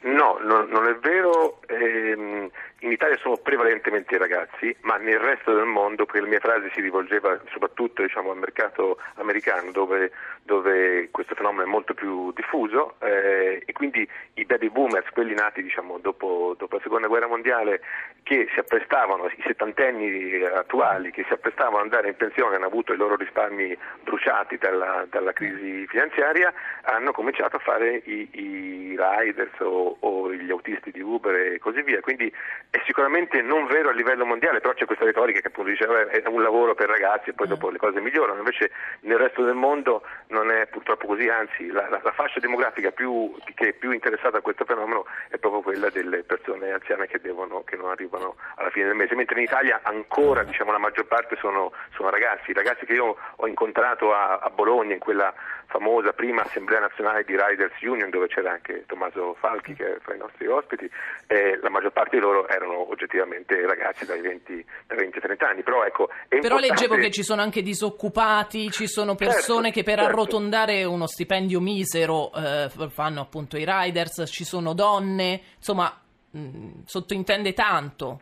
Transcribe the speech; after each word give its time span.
No, 0.03 0.39
no, 0.41 0.65
non 0.65 0.87
è 0.87 0.97
vero. 0.97 1.61
Ehm, 1.69 2.51
in 2.83 2.91
Italia 2.91 3.17
sono 3.19 3.37
prevalentemente 3.37 4.17
i 4.17 4.19
ragazzi, 4.19 4.75
ma 4.81 4.97
nel 4.97 5.21
resto 5.21 5.55
del 5.55 5.67
mondo, 5.67 6.05
perché 6.05 6.21
la 6.21 6.27
mia 6.27 6.41
frase 6.41 6.71
si 6.75 6.81
rivolgeva 6.81 7.39
soprattutto 7.53 8.03
diciamo, 8.03 8.33
al 8.33 8.39
mercato 8.39 8.99
americano, 9.15 9.71
dove, 9.71 10.11
dove, 10.43 11.09
questo 11.13 11.37
fenomeno 11.37 11.63
è 11.63 11.67
molto 11.67 11.95
più 11.95 12.33
diffuso, 12.33 12.97
eh, 12.99 13.63
e 13.65 13.73
quindi 13.73 14.09
i 14.35 14.45
baby 14.45 14.69
boomers, 14.69 15.09
quelli 15.11 15.35
nati 15.35 15.63
diciamo, 15.63 15.99
dopo, 15.99 16.57
dopo, 16.59 16.77
la 16.77 16.83
seconda 16.83 17.07
guerra 17.07 17.29
mondiale, 17.29 17.83
che 18.25 18.49
si 18.53 18.59
apprestavano, 18.59 19.27
i 19.27 19.43
settantenni 19.47 20.43
attuali, 20.43 21.13
che 21.13 21.25
si 21.29 21.33
apprestavano 21.33 21.77
ad 21.77 21.85
andare 21.85 22.09
in 22.09 22.17
pensione, 22.17 22.57
hanno 22.57 22.67
avuto 22.67 22.93
i 22.93 22.97
loro 22.97 23.15
risparmi 23.15 23.79
bruciati 24.03 24.59
dalla, 24.59 25.07
dalla 25.09 25.33
crisi 25.33 25.87
finanziaria, 25.87 26.53
hanno 26.83 27.13
cominciato 27.13 27.57
a 27.57 27.61
fare 27.61 28.03
i, 28.07 28.29
i 28.33 28.97
riders 28.99 29.61
o, 29.61 29.92
o 30.01 30.33
gli 30.33 30.51
autisti 30.51 30.91
di 30.91 31.01
Uber 31.01 31.35
e 31.35 31.59
così 31.59 31.83
via. 31.83 32.01
Quindi 32.01 32.33
è 32.71 32.81
sicuramente 32.85 33.41
non 33.43 33.67
vero 33.67 33.91
a 33.91 33.93
livello 33.93 34.25
mondiale, 34.25 34.61
però 34.61 34.75
c'è 34.75 34.85
questa 34.85 35.05
retorica 35.05 35.41
che 35.41 35.49
appunto 35.49 35.71
diceva 35.71 36.09
è 36.09 36.23
un 36.27 36.43
lavoro 36.43 36.75
per 36.75 36.89
ragazzi 36.89 37.31
e 37.31 37.33
poi 37.33 37.47
dopo 37.47 37.71
le 37.71 37.79
cose 37.79 38.01
migliorano, 38.01 38.39
invece 38.39 38.71
nel 39.01 39.19
resto 39.19 39.43
del 39.43 39.55
mondo 39.55 40.03
non 40.29 40.51
è 40.51 40.67
purtroppo 40.67 41.07
così, 41.07 41.29
anzi 41.29 41.69
la, 41.69 41.89
la, 41.89 42.01
la 42.03 42.13
fascia 42.13 42.41
demografica 42.41 42.91
più, 42.91 43.35
che 43.55 43.69
è 43.69 43.73
più 43.73 43.91
interessata 43.93 44.39
a 44.39 44.41
questo 44.41 44.65
fenomeno 44.65 45.07
è 45.29 45.39
proprio 45.39 45.63
quella 45.63 45.91
delle 45.91 46.23
persone 46.23 46.71
anziane 46.73 47.07
che, 47.07 47.21
devono, 47.21 47.63
che 47.65 47.77
non 47.77 47.91
arrivano 47.91 48.37
alla 48.57 48.71
fine 48.71 48.87
del 48.87 48.95
mese, 48.95 49.15
mentre 49.15 49.39
in 49.39 49.45
Italia 49.45 49.81
ancora 49.83 50.43
diciamo, 50.45 50.73
la 50.73 50.79
maggior 50.79 51.07
parte 51.07 51.37
sono, 51.37 51.73
sono 51.95 52.11
ragazzi, 52.11 52.53
ragazzi 52.53 52.87
che 52.87 52.95
io 52.95 53.17
ho 53.37 53.47
incontrato 53.47 54.13
a, 54.15 54.39
a 54.39 54.51
Bologna 54.51 54.95
in 54.95 55.01
quella 55.01 55.33
famosa 55.67 56.13
prima 56.13 56.43
assemblea 56.43 56.81
nazionale 56.81 57.25
di 57.25 57.37
Riders 57.37 57.81
Union 57.81 58.11
dove 58.11 58.29
c'era 58.29 58.53
anche 58.53 58.85
Tommaso 58.87 59.35
Falchi 59.39 59.75
che 59.75 59.97
è 59.97 59.99
fra 60.01 60.15
i 60.15 60.19
nostri 60.19 60.47
ospiti, 60.47 60.91
eh, 61.27 61.59
la 61.63 61.71
maggior 61.71 61.93
parte 61.93 62.17
di 62.17 62.23
loro 62.23 62.47
erano 62.49 62.91
oggettivamente 62.91 63.67
ragazzi 63.67 64.05
dai 64.05 64.21
20, 64.21 64.65
dai 64.87 64.99
20 64.99 65.21
30 65.21 65.49
anni. 65.49 65.63
Però, 65.63 65.85
ecco, 65.85 66.09
Però 66.29 66.59
leggevo 66.59 66.97
che 66.97 67.11
ci 67.11 67.23
sono 67.23 67.43
anche 67.43 67.63
disoccupati, 67.63 68.71
ci 68.71 68.87
sono 68.87 69.15
certo, 69.17 69.33
persone 69.33 69.73
certo, 69.73 69.79
che 69.79 69.85
per 69.85 69.99
certo. 69.99 70.13
arrotondare 70.13 70.85
uno 70.85 71.07
stipendio 71.07 71.61
misero 71.61 72.33
eh, 72.35 72.71
fanno 72.91 73.21
appunto 73.21 73.57
i 73.57 73.65
riders, 73.67 74.25
ci 74.27 74.45
sono 74.45 74.75
donne, 74.75 75.41
insomma 75.57 76.01
mh, 76.31 76.83
sottointende 76.85 77.53
tanto 77.53 78.21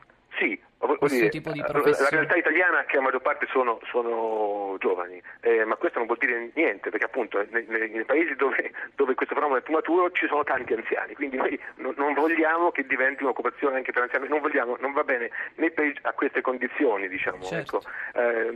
questo 0.87 1.19
dire, 1.19 1.29
tipo 1.29 1.53
di 1.53 1.63
professione? 1.63 2.09
La 2.11 2.17
realtà 2.17 2.37
italiana 2.37 2.81
è 2.81 2.87
che 2.87 2.97
la 2.97 3.03
maggior 3.03 3.21
parte 3.21 3.47
sono, 3.51 3.79
sono 3.85 4.77
giovani, 4.79 5.23
eh, 5.41 5.65
ma 5.67 5.77
questo 5.77 5.99
non 5.99 6.07
vuol 6.07 6.19
dire 6.19 6.51
niente, 6.55 6.89
perché 6.89 7.05
appunto 7.05 7.45
nei, 7.51 7.67
nei 7.67 8.05
paesi 8.05 8.35
dove, 8.35 8.73
dove, 8.95 9.15
questo 9.15 9.35
fenomeno 9.35 9.59
è 9.59 9.63
più 9.63 9.75
maturo 9.75 10.11
ci 10.13 10.27
sono 10.27 10.43
tanti 10.43 10.73
anziani, 10.73 11.15
quindi 11.15 11.37
noi 11.37 11.61
non, 11.77 11.93
non 11.99 12.15
vogliamo 12.15 12.71
che 12.71 12.87
diventi 12.87 13.23
un'occupazione 13.25 13.77
anche 13.77 13.93
per 13.93 14.03
anziani, 14.05 14.29
non 14.29 14.41
vogliamo, 14.41 14.79
non 14.81 14.93
va 14.93 15.05
bene 15.05 15.31
né 15.57 15.71
per, 15.71 15.93
a 16.03 16.13
queste 16.13 16.41
condizioni, 16.41 17.09
diciamo, 17.09 17.43
certo. 17.43 17.83
ecco, 17.83 18.19
eh, 18.19 18.51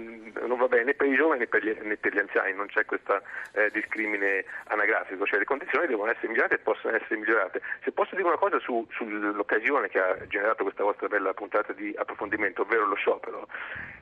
non 0.46 0.56
va 0.56 0.68
bene 0.68 0.84
né 0.84 0.94
per 0.94 1.08
i 1.08 1.14
giovani 1.14 1.40
né 1.40 1.46
per 1.46 1.62
gli, 1.62 1.76
né 1.82 1.96
per 1.96 2.14
gli 2.14 2.18
anziani, 2.18 2.54
non 2.54 2.68
c'è 2.68 2.86
questo 2.86 3.20
eh, 3.52 3.70
discrimine 3.70 4.46
anagrafico, 4.68 5.26
cioè 5.26 5.38
le 5.38 5.44
condizioni 5.44 5.86
devono 5.86 6.10
essere 6.10 6.28
migliorate 6.28 6.54
e 6.54 6.58
possono 6.58 6.96
essere 6.96 7.16
migliorate. 7.16 7.60
Se 7.82 7.92
posso 7.92 8.14
dire 8.14 8.26
una 8.26 8.38
cosa 8.38 8.58
su, 8.60 8.86
sull'occasione 8.92 9.88
che 9.88 9.98
ha 9.98 10.16
generato 10.26 10.62
questa 10.62 10.84
vostra 10.84 11.08
bella 11.08 11.34
puntata 11.34 11.72
di 11.74 11.88
approfondimento, 11.88 12.13
approfondimento, 12.14 12.62
ovvero 12.62 12.86
lo 12.86 12.94
sciopero. 12.94 13.46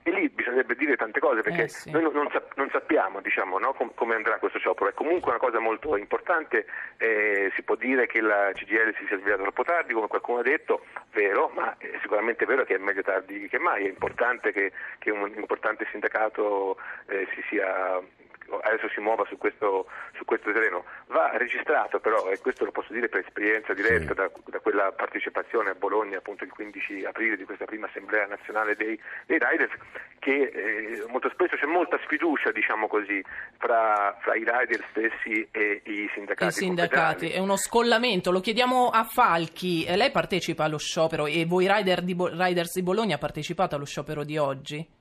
E 0.05 0.11
lì 0.11 0.29
bisognerebbe 0.29 0.75
dire 0.75 0.97
tante 0.97 1.21
cose 1.21 1.43
perché 1.43 1.63
eh 1.63 1.69
sì. 1.69 1.91
noi 1.91 2.03
non, 2.03 2.29
non, 2.57 2.71
sappiamo 2.71 3.21
diciamo, 3.21 3.59
no, 3.59 3.73
com- 3.73 3.93
come 3.95 4.15
andrà 4.15 4.39
questo 4.39 4.59
sciopero. 4.59 4.91
È 4.91 4.95
comunque 4.95 5.31
una 5.31 5.39
cosa 5.39 5.59
molto 5.59 5.97
importante, 5.97 6.67
eh, 6.99 7.53
si 7.55 7.63
può 7.63 7.77
dire 7.77 8.07
che 8.07 8.21
la 8.21 8.51
CGL 8.53 8.95
si 8.97 9.07
sia 9.07 9.19
svegliata 9.19 9.43
troppo 9.43 9.63
tardi, 9.63 9.93
come 9.93 10.09
qualcuno 10.09 10.41
ha 10.41 10.43
detto, 10.43 10.85
vero, 11.13 11.51
ma 11.55 11.77
è 11.79 11.99
sicuramente 12.01 12.45
vero 12.45 12.65
che 12.65 12.75
è 12.75 12.79
meglio 12.79 13.03
tardi 13.03 13.49
che 13.49 13.59
mai. 13.59 13.87
È 13.87 13.89
importante 13.89 14.53
che, 14.53 14.73
che 14.99 15.11
un 15.11 15.33
importante 15.37 15.87
sindacato 15.91 16.77
eh, 17.07 17.27
si 17.35 17.43
sia 17.49 18.01
adesso 18.61 18.89
si 18.89 19.01
muova 19.01 19.25
su 19.29 19.37
questo, 19.39 19.87
su 20.17 20.25
questo, 20.25 20.53
terreno. 20.53 20.85
Va 21.07 21.37
registrato 21.37 22.01
però, 22.01 22.29
e 22.31 22.39
questo 22.39 22.65
lo 22.65 22.73
posso 22.73 22.93
dire 22.93 23.09
per 23.09 23.21
esperienza 23.21 23.73
diretta 23.73 24.09
sì. 24.09 24.15
da, 24.15 24.31
da, 24.45 24.61
quella 24.61 24.93
partecipazione 24.93 25.71
a 25.71 25.75
Bologna 25.75 26.19
appunto 26.19 26.45
il 26.45 26.51
15 26.51 27.05
aprile 27.05 27.37
di 27.37 27.45
questa 27.45 27.65
prima 27.65 27.87
assemblea 27.87 28.27
nazionale 28.27 28.75
dei, 28.77 28.99
dei 29.27 29.39
riders, 29.39 29.73
che 30.19 30.51
eh, 30.55 31.05
molto 31.09 31.29
spesso 31.31 31.57
c'è 31.57 31.67
molta 31.67 31.99
sfiducia 32.05 32.51
diciamo 32.51 32.87
così 32.87 33.23
fra, 33.59 34.17
fra 34.21 34.35
i 34.35 34.45
rider 34.45 34.85
stessi 34.91 35.49
e 35.51 35.83
i 35.85 36.11
sindacati. 36.15 36.49
I 36.49 36.53
sindacati, 36.53 37.31
è 37.31 37.39
uno 37.39 37.57
scollamento, 37.57 38.31
lo 38.31 38.41
chiediamo 38.41 38.91
a 38.91 39.05
Falchi, 39.05 39.85
lei 39.87 40.11
partecipa 40.11 40.65
allo 40.65 40.79
sciopero 40.79 41.27
e 41.27 41.45
voi 41.45 41.67
rider 41.71 42.03
di 42.03 42.15
Bo- 42.15 42.29
riders 42.29 42.75
di 42.75 42.83
Bologna 42.83 43.19
partecipate 43.19 43.75
allo 43.75 43.87
sciopero 43.87 44.25
di 44.25 44.39
oggi? 44.39 45.01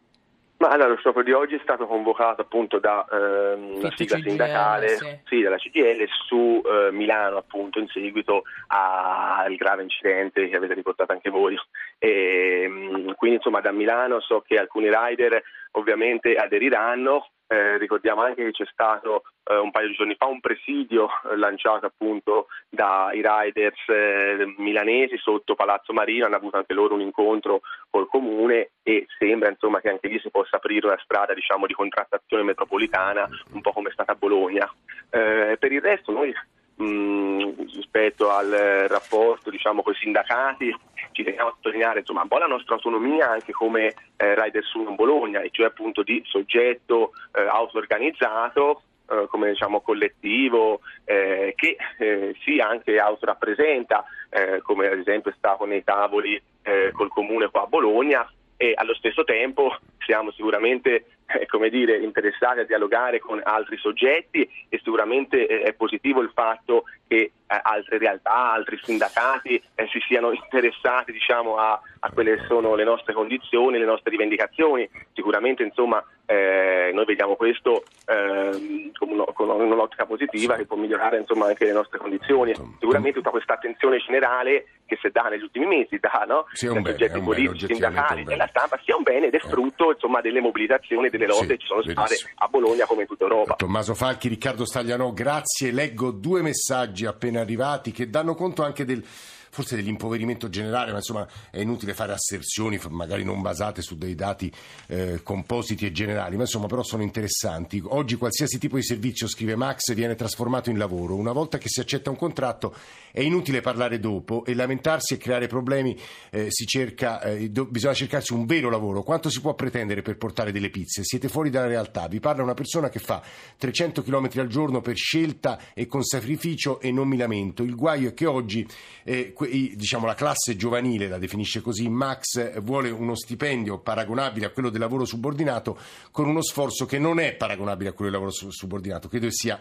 Ma 0.62 0.68
allora, 0.68 0.90
lo 0.90 0.98
sciopero 0.98 1.24
di 1.24 1.32
oggi 1.32 1.56
è 1.56 1.60
stato 1.64 1.88
convocato 1.88 2.42
appunto 2.42 2.78
da 2.78 3.04
ehm, 3.12 3.78
una 3.78 3.92
sigla 3.96 4.18
CGL, 4.18 4.28
sindacale 4.28 4.90
sì. 4.90 5.20
Sì, 5.26 5.42
della 5.42 5.58
CGL 5.58 6.08
su 6.28 6.62
eh, 6.64 6.92
Milano 6.92 7.38
appunto 7.38 7.80
in 7.80 7.88
seguito 7.88 8.44
al 8.68 9.56
grave 9.56 9.82
incidente 9.82 10.48
che 10.48 10.56
avete 10.56 10.76
riportato 10.76 11.14
anche 11.14 11.32
voi. 11.32 11.58
E, 11.98 12.62
ehm, 12.66 13.16
quindi 13.16 13.38
insomma 13.38 13.60
da 13.60 13.72
Milano 13.72 14.20
so 14.20 14.44
che 14.46 14.60
alcuni 14.60 14.88
rider 14.88 15.42
ovviamente 15.72 16.36
aderiranno 16.36 17.30
eh, 17.52 17.78
ricordiamo 17.78 18.22
anche 18.22 18.46
che 18.46 18.52
c'è 18.52 18.66
stato 18.72 19.24
eh, 19.44 19.58
un 19.58 19.72
paio 19.72 19.90
di 19.90 19.94
giorni 19.94 20.16
fa 20.16 20.26
un 20.26 20.40
presidio 20.40 21.10
eh, 21.30 21.36
lanciato 21.36 21.86
appunto 21.86 22.48
dai 22.70 23.22
riders 23.22 23.90
eh, 23.90 24.54
milanesi 24.58 25.18
sotto 25.18 25.56
Palazzo 25.56 25.92
Marino, 25.92 26.26
hanno 26.26 26.38
avuto 26.38 26.56
anche 26.56 26.74
loro 26.74 26.94
un 26.94 27.02
incontro 27.02 27.60
col 27.90 28.08
comune 28.08 28.72
e 28.84 29.06
sembra 29.20 29.50
insomma 29.50 29.82
che 29.82 29.90
anche 29.90 30.08
lì 30.08 30.18
si 30.20 30.30
possa 30.30 30.56
aprire 30.56 30.88
una 30.88 31.00
strada 31.04 31.34
diciamo, 31.34 31.68
di 31.68 31.74
contrattazione 31.74 32.44
metropolitana 32.44 33.28
un 33.52 33.60
po' 33.60 33.74
come 33.74 33.90
è 33.90 33.92
stata 33.92 34.14
a 34.14 34.16
Bologna. 34.16 34.74
Eh, 35.10 35.58
per 35.60 35.74
il 35.74 35.82
resto 35.82 36.14
noi 36.14 36.34
mh, 36.76 36.86
mm, 36.86 37.50
rispetto 37.74 38.32
al 38.32 38.50
rapporto 38.88 39.50
diciamo, 39.50 39.82
con 39.82 39.92
i 39.92 39.98
sindacati 39.98 40.74
ci 41.22 41.24
teniamo 41.24 41.50
a 41.50 41.54
sottolineare 41.54 42.00
insomma, 42.00 42.24
un 42.24 42.28
po' 42.28 42.38
la 42.38 42.48
nostra 42.48 42.76
autonomia 42.76 43.30
anche 43.30 43.52
come 43.52 43.94
eh, 44.18 44.42
Riders 44.42 44.74
Union 44.74 44.96
Bologna, 44.96 45.42
e 45.42 45.50
cioè 45.52 45.68
appunto 45.68 46.04
di 46.04 46.22
soggetto 46.26 47.12
eh, 47.34 47.42
auto-organizzato 47.42 48.84
eh, 49.10 49.28
come 49.28 49.50
diciamo, 49.50 49.82
collettivo 49.82 50.82
eh, 51.06 51.54
che 51.56 51.78
eh, 52.00 52.36
si 52.44 52.60
anche 52.60 52.98
autorappresenta, 52.98 54.04
eh, 54.30 54.62
come 54.62 54.88
ad 54.88 54.98
esempio 54.98 55.32
è 55.32 55.36
stato 55.38 55.66
nei 55.66 55.84
tavoli 55.84 56.42
eh, 56.64 56.92
col 56.94 57.10
comune 57.10 57.50
qua 57.50 57.64
a 57.64 57.68
Bologna 57.68 58.30
e 58.58 58.74
allo 58.76 58.94
stesso 58.94 59.24
tempo 59.24 59.76
siamo 60.06 60.32
sicuramente 60.32 61.06
come 61.48 61.70
dire, 61.70 61.98
interessati 61.98 62.60
a 62.60 62.66
dialogare 62.66 63.20
con 63.20 63.42
altri 63.44 63.78
soggetti 63.78 64.50
e 64.70 64.78
sicuramente 64.84 65.48
eh, 65.48 65.62
è 65.62 65.74
positivo 65.74 66.22
il 66.22 66.32
fatto 66.34 66.84
che 67.08 67.18
eh, 67.18 67.60
altre 67.62 67.98
realtà, 67.98 68.52
altri 68.54 68.80
sindacati 68.82 69.62
eh, 69.76 69.88
si 69.92 70.00
siano 70.08 70.32
interessati 70.32 71.12
diciamo, 71.12 71.56
a, 71.56 71.80
a, 72.00 72.12
quelle 72.12 72.38
che 72.38 72.46
sono 72.48 72.76
le 72.76 72.84
nostre 72.84 73.14
condizioni, 73.14 73.78
le 73.78 73.86
nostre 73.86 74.12
rivendicazioni. 74.12 74.90
Sicuramente 75.14 75.64
insomma, 75.64 76.04
eh, 76.32 76.92
noi 76.94 77.04
vediamo 77.04 77.36
questo 77.36 77.84
ehm, 78.06 78.92
con, 78.94 79.10
uno, 79.10 79.26
con, 79.34 79.50
un'ottica 79.50 80.06
positiva 80.06 80.56
che 80.56 80.66
può 80.66 80.78
migliorare 80.78 81.18
insomma, 81.18 81.48
anche 81.48 81.66
le 81.66 81.74
nostre 81.74 82.00
condizioni. 82.00 82.54
Sicuramente 82.80 83.18
tutta 83.18 83.32
questa 83.32 83.56
attenzione 83.56 83.98
generale 83.98 84.68
che 84.86 84.98
si 85.02 85.10
dà 85.12 85.24
negli 85.24 85.44
ultimi 85.44 85.66
mesi 85.66 86.00
da 86.00 86.24
no? 86.26 86.46
soggetti 86.54 87.20
politici, 87.20 87.66
sindacali, 87.66 88.24
della 88.24 88.48
stampa 88.48 88.80
sia 88.84 88.96
un 88.96 89.04
bene 89.04 89.28
ed 89.28 89.34
è 89.34 89.40
frutto 89.40 89.92
insomma, 89.92 90.22
delle 90.22 90.40
mobilitazioni, 90.40 91.10
delle 91.10 91.28
lotte 91.28 91.42
sì, 91.42 91.48
che 91.48 91.58
ci 91.58 91.68
sono 91.68 91.82
state 91.82 92.16
a 92.36 92.48
Bologna 92.48 92.86
come 92.86 93.02
in 93.02 93.08
tutta 93.08 93.24
Europa. 93.24 93.56
Tommaso 93.56 93.94
Falchi, 93.94 94.30
Riccardo 94.30 94.66
Stagliano, 94.66 95.12
grazie. 95.12 95.72
Leggo 95.72 96.12
due 96.12 96.42
messaggi 96.42 97.06
appena 97.06 97.42
arrivati 97.42 97.92
che 97.92 98.10
danno 98.10 98.36
conto 98.36 98.64
anche 98.64 98.86
del 98.86 99.04
forse 99.52 99.76
dell'impoverimento 99.76 100.50
generale, 100.50 100.92
ma 100.92 100.98
insomma 100.98 101.28
è 101.52 101.60
inutile 101.60 101.94
fare 101.94 102.14
asserzioni, 102.14 102.80
magari 102.90 103.24
non 103.24 103.42
basate 103.42 103.82
su 103.82 103.98
dei 103.98 104.16
dati 104.16 104.52
eh, 104.88 105.20
compositi 105.24 105.86
e 105.86 105.92
generali, 105.92 106.38
ma 106.38 106.44
insomma 106.44 106.68
però 106.68 106.84
sono 106.84 107.04
interessanti. 107.04 107.82
Oggi 107.86 108.16
qualsiasi 108.16 108.58
tipo 108.58 108.78
di 108.78 108.84
servizio, 108.84 109.28
scrive 109.28 109.56
Max, 109.56 109.94
viene 109.94 110.16
trasformato 110.16 110.70
in 110.70 110.78
lavoro. 110.78 111.16
Una 111.16 111.34
volta 111.34 111.58
che 111.58 111.68
si 111.68 111.82
accetta 111.82 112.10
un 112.10 112.16
contratto 112.16 112.74
è 113.12 113.20
inutile 113.20 113.60
parlare 113.60 114.00
dopo 114.00 114.46
e 114.46 114.54
lamentarsi 114.54 115.16
e 115.16 115.18
creare 115.18 115.48
problemi, 115.48 116.00
eh, 116.30 116.50
cerca, 116.50 117.22
eh, 117.22 117.50
do, 117.50 117.66
bisogna 117.66 117.94
cercarsi 117.94 118.32
un 118.34 118.46
vero 118.46 118.70
lavoro. 118.70 119.04
Quanto 119.04 119.30
si 119.30 119.42
può 119.42 119.54
pretendere 119.54 120.02
per 120.02 120.18
portare 120.18 120.54
delle 120.54 120.70
pizze? 120.70 121.04
Siete 121.04 121.28
fuori 121.28 121.50
dalla 121.50 121.68
realtà. 121.68 122.08
Vi 122.08 122.22
parla 122.22 122.42
una 122.42 122.54
persona 122.54 122.88
che 122.88 123.00
fa 123.00 123.22
300 123.58 124.02
km 124.02 124.30
al 124.36 124.48
giorno 124.48 124.80
per 124.80 124.96
scelta 124.96 125.60
e 125.74 125.88
con 125.88 126.04
sacrificio 126.04 126.80
e 126.80 126.92
non 126.92 127.10
mi 127.10 127.18
lamento. 127.18 127.64
Il 127.64 127.76
guaio 127.76 128.10
è 128.10 128.14
che 128.14 128.26
oggi 128.26 128.66
eh, 129.04 129.34
diciamo, 129.48 130.06
la 130.06 130.16
classe 130.16 130.56
giovanile, 130.56 131.08
la 131.08 131.18
definisce 131.18 131.62
così, 131.62 131.90
Max 131.90 132.60
vuole 132.62 132.90
uno 132.90 133.16
stipendio 133.16 133.80
paragonabile 133.80 134.48
a 134.48 134.50
quello 134.50 134.70
del 134.70 134.80
lavoro 134.80 135.06
subordinato 135.06 135.78
con 136.12 136.28
uno 136.28 136.42
sforzo 136.42 136.86
che 136.86 137.00
non 137.00 137.20
è 137.20 137.36
paragonabile 137.36 137.90
a 137.90 137.94
quello 137.94 138.12
del 138.12 138.20
lavoro 138.20 138.52
subordinato. 138.52 139.08
Credo 139.08 139.32
sia 139.32 139.60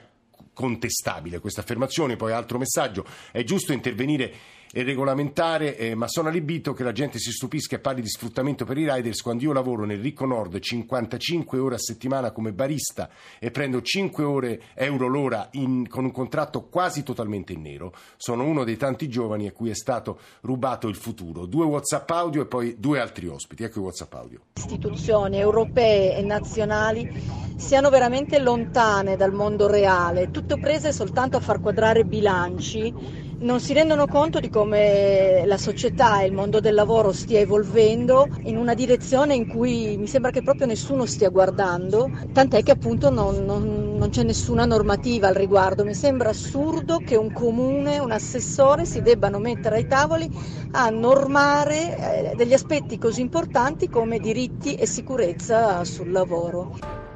contestabile 0.52 1.38
questa 1.38 1.60
affermazione. 1.60 2.16
Poi 2.16 2.32
altro 2.32 2.58
messaggio, 2.58 3.04
è 3.32 3.42
giusto 3.44 3.72
intervenire 3.72 4.58
e 4.72 4.82
regolamentare, 4.84 5.76
eh, 5.76 5.94
ma 5.94 6.06
sono 6.06 6.28
allibito 6.28 6.72
che 6.72 6.84
la 6.84 6.92
gente 6.92 7.18
si 7.18 7.30
stupisca 7.30 7.76
e 7.76 7.80
parli 7.80 8.02
di 8.02 8.08
sfruttamento 8.08 8.64
per 8.64 8.78
i 8.78 8.88
riders 8.88 9.20
quando 9.20 9.42
io 9.42 9.52
lavoro 9.52 9.84
nel 9.84 10.00
ricco 10.00 10.26
nord 10.26 10.58
55 10.58 11.58
ore 11.58 11.74
a 11.74 11.78
settimana 11.78 12.30
come 12.30 12.52
barista 12.52 13.08
e 13.38 13.50
prendo 13.50 13.82
5 13.82 14.22
ore, 14.22 14.62
euro 14.74 15.08
l'ora 15.08 15.48
in, 15.52 15.88
con 15.88 16.04
un 16.04 16.12
contratto 16.12 16.68
quasi 16.68 17.02
totalmente 17.02 17.52
in 17.52 17.62
nero. 17.62 17.92
Sono 18.16 18.44
uno 18.44 18.62
dei 18.62 18.76
tanti 18.76 19.08
giovani 19.08 19.48
a 19.48 19.52
cui 19.52 19.70
è 19.70 19.74
stato 19.74 20.20
rubato 20.42 20.86
il 20.88 20.96
futuro. 20.96 21.46
Due 21.46 21.64
WhatsApp 21.64 22.08
audio 22.10 22.42
e 22.42 22.46
poi 22.46 22.76
due 22.78 23.00
altri 23.00 23.26
ospiti. 23.26 23.64
Ecco 23.64 23.80
i 23.80 23.82
WhatsApp 23.82 24.14
audio. 24.14 24.40
Istituzioni 24.54 25.38
europee 25.38 26.16
e 26.16 26.22
nazionali 26.22 27.48
siano 27.56 27.90
veramente 27.90 28.38
lontane 28.38 29.16
dal 29.16 29.32
mondo 29.32 29.66
reale, 29.66 30.30
tutto 30.30 30.58
prese 30.58 30.92
soltanto 30.92 31.36
a 31.36 31.40
far 31.40 31.60
quadrare 31.60 32.04
bilanci 32.04 33.29
non 33.40 33.60
si 33.60 33.72
rendono 33.72 34.06
conto 34.06 34.38
di 34.38 34.50
come 34.50 35.44
la 35.46 35.56
società 35.56 36.20
e 36.20 36.26
il 36.26 36.32
mondo 36.32 36.60
del 36.60 36.74
lavoro 36.74 37.12
stia 37.12 37.38
evolvendo 37.38 38.28
in 38.42 38.56
una 38.56 38.74
direzione 38.74 39.34
in 39.34 39.46
cui 39.46 39.96
mi 39.96 40.06
sembra 40.06 40.30
che 40.30 40.42
proprio 40.42 40.66
nessuno 40.66 41.06
stia 41.06 41.30
guardando, 41.30 42.10
tant'è 42.32 42.62
che 42.62 42.72
appunto 42.72 43.08
non, 43.08 43.44
non, 43.44 43.96
non 43.96 44.10
c'è 44.10 44.24
nessuna 44.24 44.66
normativa 44.66 45.28
al 45.28 45.34
riguardo. 45.34 45.84
Mi 45.84 45.94
sembra 45.94 46.30
assurdo 46.30 46.98
che 46.98 47.16
un 47.16 47.32
comune, 47.32 47.98
un 47.98 48.10
assessore 48.10 48.84
si 48.84 49.00
debbano 49.00 49.38
mettere 49.38 49.76
ai 49.76 49.86
tavoli 49.86 50.28
a 50.72 50.90
normare 50.90 52.32
eh, 52.32 52.36
degli 52.36 52.52
aspetti 52.52 52.98
così 52.98 53.22
importanti 53.22 53.88
come 53.88 54.18
diritti 54.18 54.74
e 54.74 54.86
sicurezza 54.86 55.82
sul 55.84 56.10
lavoro. 56.10 57.08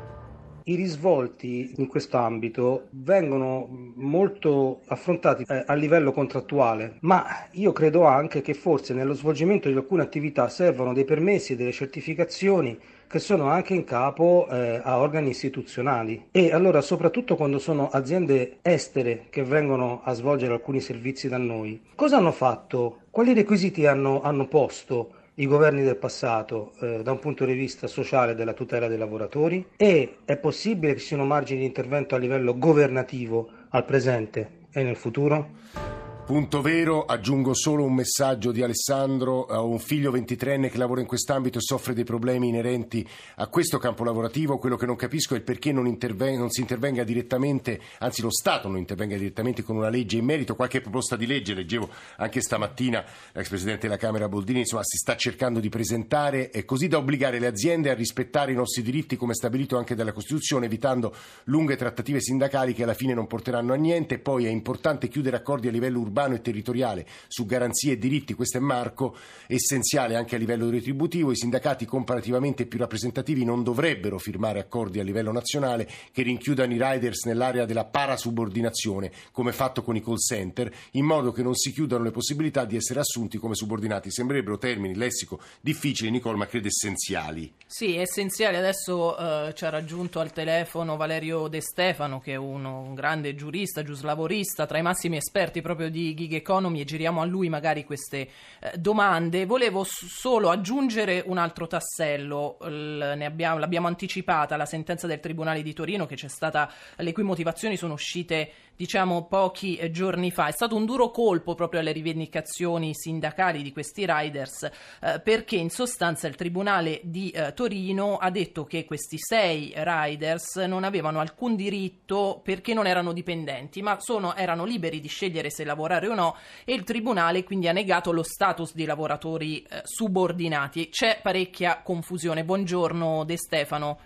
I 0.67 0.77
risvolti 0.77 1.75
in 1.77 1.87
questo 1.89 2.17
ambito 2.17 2.87
vengono 2.93 3.69
molto 3.97 4.81
affrontati 4.87 5.45
eh, 5.47 5.63
a 5.67 5.75
livello 5.75 6.11
contrattuale, 6.11 6.97
ma 7.01 7.27
io 7.51 7.73
credo 7.73 8.07
anche 8.07 8.41
che 8.41 8.55
forse 8.55 8.95
nello 8.95 9.13
svolgimento 9.13 9.69
di 9.69 9.75
alcune 9.75 10.03
attività 10.03 10.49
servono 10.49 10.95
dei 10.95 11.05
permessi 11.05 11.53
e 11.53 11.57
delle 11.57 11.71
certificazioni 11.71 12.79
che 13.07 13.19
sono 13.19 13.49
anche 13.49 13.75
in 13.75 13.85
capo 13.85 14.49
eh, 14.51 14.81
a 14.83 15.01
organi 15.01 15.29
istituzionali 15.29 16.29
e 16.31 16.51
allora 16.55 16.81
soprattutto 16.81 17.37
quando 17.37 17.59
sono 17.59 17.91
aziende 17.91 18.61
estere 18.63 19.27
che 19.29 19.45
vengono 19.45 20.01
a 20.03 20.15
svolgere 20.15 20.55
alcuni 20.55 20.81
servizi 20.81 21.29
da 21.29 21.37
noi. 21.37 21.79
Cosa 21.95 22.17
hanno 22.17 22.33
fatto? 22.33 23.01
Quali 23.11 23.35
requisiti 23.35 23.85
hanno, 23.85 24.23
hanno 24.23 24.49
posto? 24.49 25.13
I 25.37 25.47
governi 25.47 25.83
del 25.83 25.97
passato 25.97 26.73
eh, 26.81 27.03
da 27.03 27.13
un 27.13 27.19
punto 27.19 27.45
di 27.45 27.55
vista 27.55 27.87
sociale 27.87 28.35
della 28.35 28.53
tutela 28.53 28.87
dei 28.87 28.99
lavoratori 28.99 29.67
e 29.77 30.19
è 30.25 30.37
possibile 30.37 30.95
che 30.95 31.01
ci 31.01 31.07
siano 31.07 31.25
margini 31.25 31.61
di 31.61 31.67
intervento 31.67 32.15
a 32.15 32.19
livello 32.19 32.57
governativo 32.57 33.51
al 33.71 33.85
presente 33.85 34.63
e 34.71 34.83
nel 34.83 34.97
futuro? 34.97 35.94
Punto 36.25 36.63
vero, 36.63 37.05
aggiungo 37.05 37.53
solo 37.53 37.85
un 37.85 37.93
messaggio 37.93 38.51
di 38.51 38.63
Alessandro, 38.63 39.41
ho 39.41 39.69
un 39.69 39.79
figlio 39.79 40.11
23enne 40.11 40.71
che 40.71 40.79
lavora 40.79 41.03
in 41.03 41.07
quest'ambito 41.07 41.59
e 41.59 41.61
soffre 41.61 41.93
dei 41.93 42.05
problemi 42.05 42.49
inerenti 42.49 43.07
a 43.37 43.47
questo 43.49 43.77
campo 43.77 44.05
lavorativo, 44.05 44.57
quello 44.57 44.77
che 44.77 44.87
non 44.87 44.97
capisco 44.97 45.35
è 45.35 45.43
perché 45.43 45.71
non, 45.71 45.87
interven- 45.87 46.39
non 46.39 46.49
si 46.49 46.63
intervenga 46.63 47.05
direttamente, 47.05 47.79
anzi 47.99 48.23
lo 48.23 48.31
Stato 48.31 48.69
non 48.69 48.79
intervenga 48.79 49.19
direttamente 49.19 49.63
con 49.63 49.77
una 49.77 49.91
legge 49.91 50.17
in 50.17 50.25
merito, 50.25 50.57
qualche 50.57 50.81
proposta 50.81 51.15
di 51.15 51.27
legge, 51.27 51.53
leggevo 51.53 51.91
anche 52.17 52.41
stamattina 52.41 53.05
l'ex 53.33 53.49
Presidente 53.51 53.83
della 53.83 53.99
Camera 53.99 54.27
Boldini, 54.27 54.61
insomma 54.61 54.83
si 54.83 54.97
sta 54.97 55.17
cercando 55.17 55.61
di 55.61 55.69
presentare 55.69 56.51
così 56.65 56.89
da 56.89 56.97
obbligare 56.97 57.39
le 57.39 57.49
aziende 57.49 57.91
a 57.91 57.95
rispettare 57.95 58.51
i 58.51 58.57
nostri 58.57 58.81
diritti 58.81 59.19
come 59.19 59.35
stabilito 59.35 59.77
anche 59.77 59.95
dalla 59.95 60.13
Costituzione, 60.13 60.65
evitando 60.65 61.15
lunghe 61.45 61.77
trattative 61.77 62.23
sindacali 62.23 62.73
che 62.73 62.85
alla 62.85 62.95
fine 62.95 63.13
non 63.13 63.27
porteranno 63.27 63.75
a 63.75 63.77
niente, 63.77 64.19
poi 64.19 64.47
è 64.47 64.49
importante 64.49 65.09
chiudere 65.09 65.37
accordi 65.37 65.69
a 65.69 65.71
livello 65.71 65.99
urbano 66.01 66.13
urbano 66.15 66.35
e 66.37 66.41
territoriale 66.41 67.07
su 67.27 67.45
garanzie 67.45 67.93
e 67.93 67.99
diritti, 67.99 68.35
questo 68.35 68.59
è 68.59 68.61
Marco, 68.61 69.17
essenziale 69.49 70.15
anche 70.15 70.37
a 70.37 70.39
livello 70.39 70.71
retributivo. 70.71 71.33
I 71.33 71.37
sindacati 71.37 71.85
comparativamente 71.85 72.67
più 72.67 72.79
rappresentativi 72.79 73.45
non 73.45 73.65
dovrebbero 73.65 74.19
firmare 74.19 74.61
accordi 74.61 75.01
a 75.01 75.03
livello 75.03 75.33
nazionale 75.33 75.89
che 76.13 76.23
rinchiudano 76.23 76.73
i 76.73 76.81
riders 76.81 77.25
nell'area 77.25 77.65
della 77.65 77.85
parasubordinazione, 77.85 79.11
come 79.33 79.53
fatto 79.53 79.83
con 79.83 79.97
i 79.97 80.03
call 80.03 80.19
center, 80.19 80.73
in 80.93 81.05
modo 81.05 81.33
che 81.33 81.43
non 81.43 81.55
si 81.55 81.73
chiudano 81.73 82.05
le 82.05 82.13
possibilità 82.13 82.65
di 82.65 82.77
essere 82.77 83.01
assunti 83.01 83.39
come 83.39 83.57
subordinati. 83.57 84.11
Sembrerebbero 84.11 84.57
termini, 84.57 84.95
lessico, 84.95 85.41
difficili, 85.61 86.11
Nicole, 86.11 86.37
ma 86.37 86.47
credo 86.47 86.69
essenziali. 86.69 87.53
Sì, 87.67 87.97
essenziali. 87.97 88.57
Adesso 88.57 89.49
eh, 89.49 89.55
ci 89.55 89.65
ha 89.65 89.71
raggiunto 89.71 90.21
al 90.21 90.33
telefono 90.33 90.97
Valerio 90.97 91.49
De 91.49 91.61
Stefano, 91.61 92.21
che 92.21 92.33
è 92.33 92.37
uno, 92.37 92.81
un 92.81 92.95
grande 92.95 93.35
giurista, 93.35 93.83
giuslavorista, 93.83 94.67
tra 94.67 94.79
i 94.79 94.83
massimi 94.83 95.17
esperti 95.17 95.61
proprio 95.61 95.91
di 95.91 96.04
Gig 96.13 96.35
Economy 96.35 96.81
e 96.81 96.85
giriamo 96.85 97.23
a 97.23 97.25
lui 97.25 97.49
magari 97.49 97.85
queste 97.85 98.29
eh, 98.61 98.73
domande. 98.77 99.47
Volevo 99.47 99.85
solo 99.85 100.51
aggiungere 100.51 101.23
un 101.25 101.39
altro 101.39 101.67
tassello, 101.67 102.59
L- 102.61 103.23
abbiamo, 103.23 103.59
l'abbiamo 103.59 103.87
anticipata, 103.87 104.57
la 104.57 104.67
sentenza 104.67 105.07
del 105.07 105.21
Tribunale 105.21 105.63
di 105.63 105.73
Torino 105.73 106.05
che 106.05 106.17
c'è 106.17 106.29
stata, 106.29 106.71
le 106.97 107.13
cui 107.13 107.23
motivazioni 107.23 107.77
sono 107.77 107.95
uscite 107.95 108.51
diciamo 108.77 109.27
pochi 109.27 109.77
eh, 109.77 109.91
giorni 109.91 110.31
fa. 110.31 110.49
È 110.49 110.53
stato 110.53 110.77
un 110.77 110.85
duro 110.85 111.11
colpo 111.11 111.55
proprio 111.55 111.81
alle 111.81 111.93
rivendicazioni 111.93 112.95
sindacali 112.95 113.63
di 113.63 113.73
questi 113.73 114.05
riders 114.07 114.63
eh, 115.01 115.21
perché 115.21 115.57
in 115.57 115.71
sostanza 115.71 116.27
il 116.27 116.35
Tribunale 116.35 117.01
di 117.05 117.31
eh, 117.31 117.53
Torino 117.55 118.17
ha 118.17 118.31
detto 118.31 118.65
che 118.65 118.85
questi 118.85 119.17
sei 119.19 119.73
riders 119.77 120.57
non 120.57 120.85
avevano 120.85 121.21
alcun 121.21 121.57
diritto 121.57 122.41
perché 122.43 122.75
non 122.75 122.87
erano 122.87 123.13
dipendenti, 123.13 123.83
ma 123.83 123.97
sono, 124.01 124.35
erano 124.35 124.65
liberi 124.65 125.01
di 125.01 125.09
scegliere 125.09 125.51
se 125.51 125.65
lavorare 125.65 126.09
o 126.09 126.15
no 126.15 126.37
e 126.65 126.75
il 126.75 126.85
Tribunale 126.85 127.45
quindi 127.45 127.69
ha 127.69 127.73
negato 127.73 128.13
lo 128.13 128.23
status 128.23 128.75
di 128.75 128.85
lavoratori 128.85 129.63
eh, 129.63 129.83
subordinati. 129.85 130.89
C'è 130.89 131.21
parecchia 131.23 131.81
confusione. 131.83 132.45
Buongiorno 132.45 133.25
De 133.25 133.37
Stefano. 133.37 133.99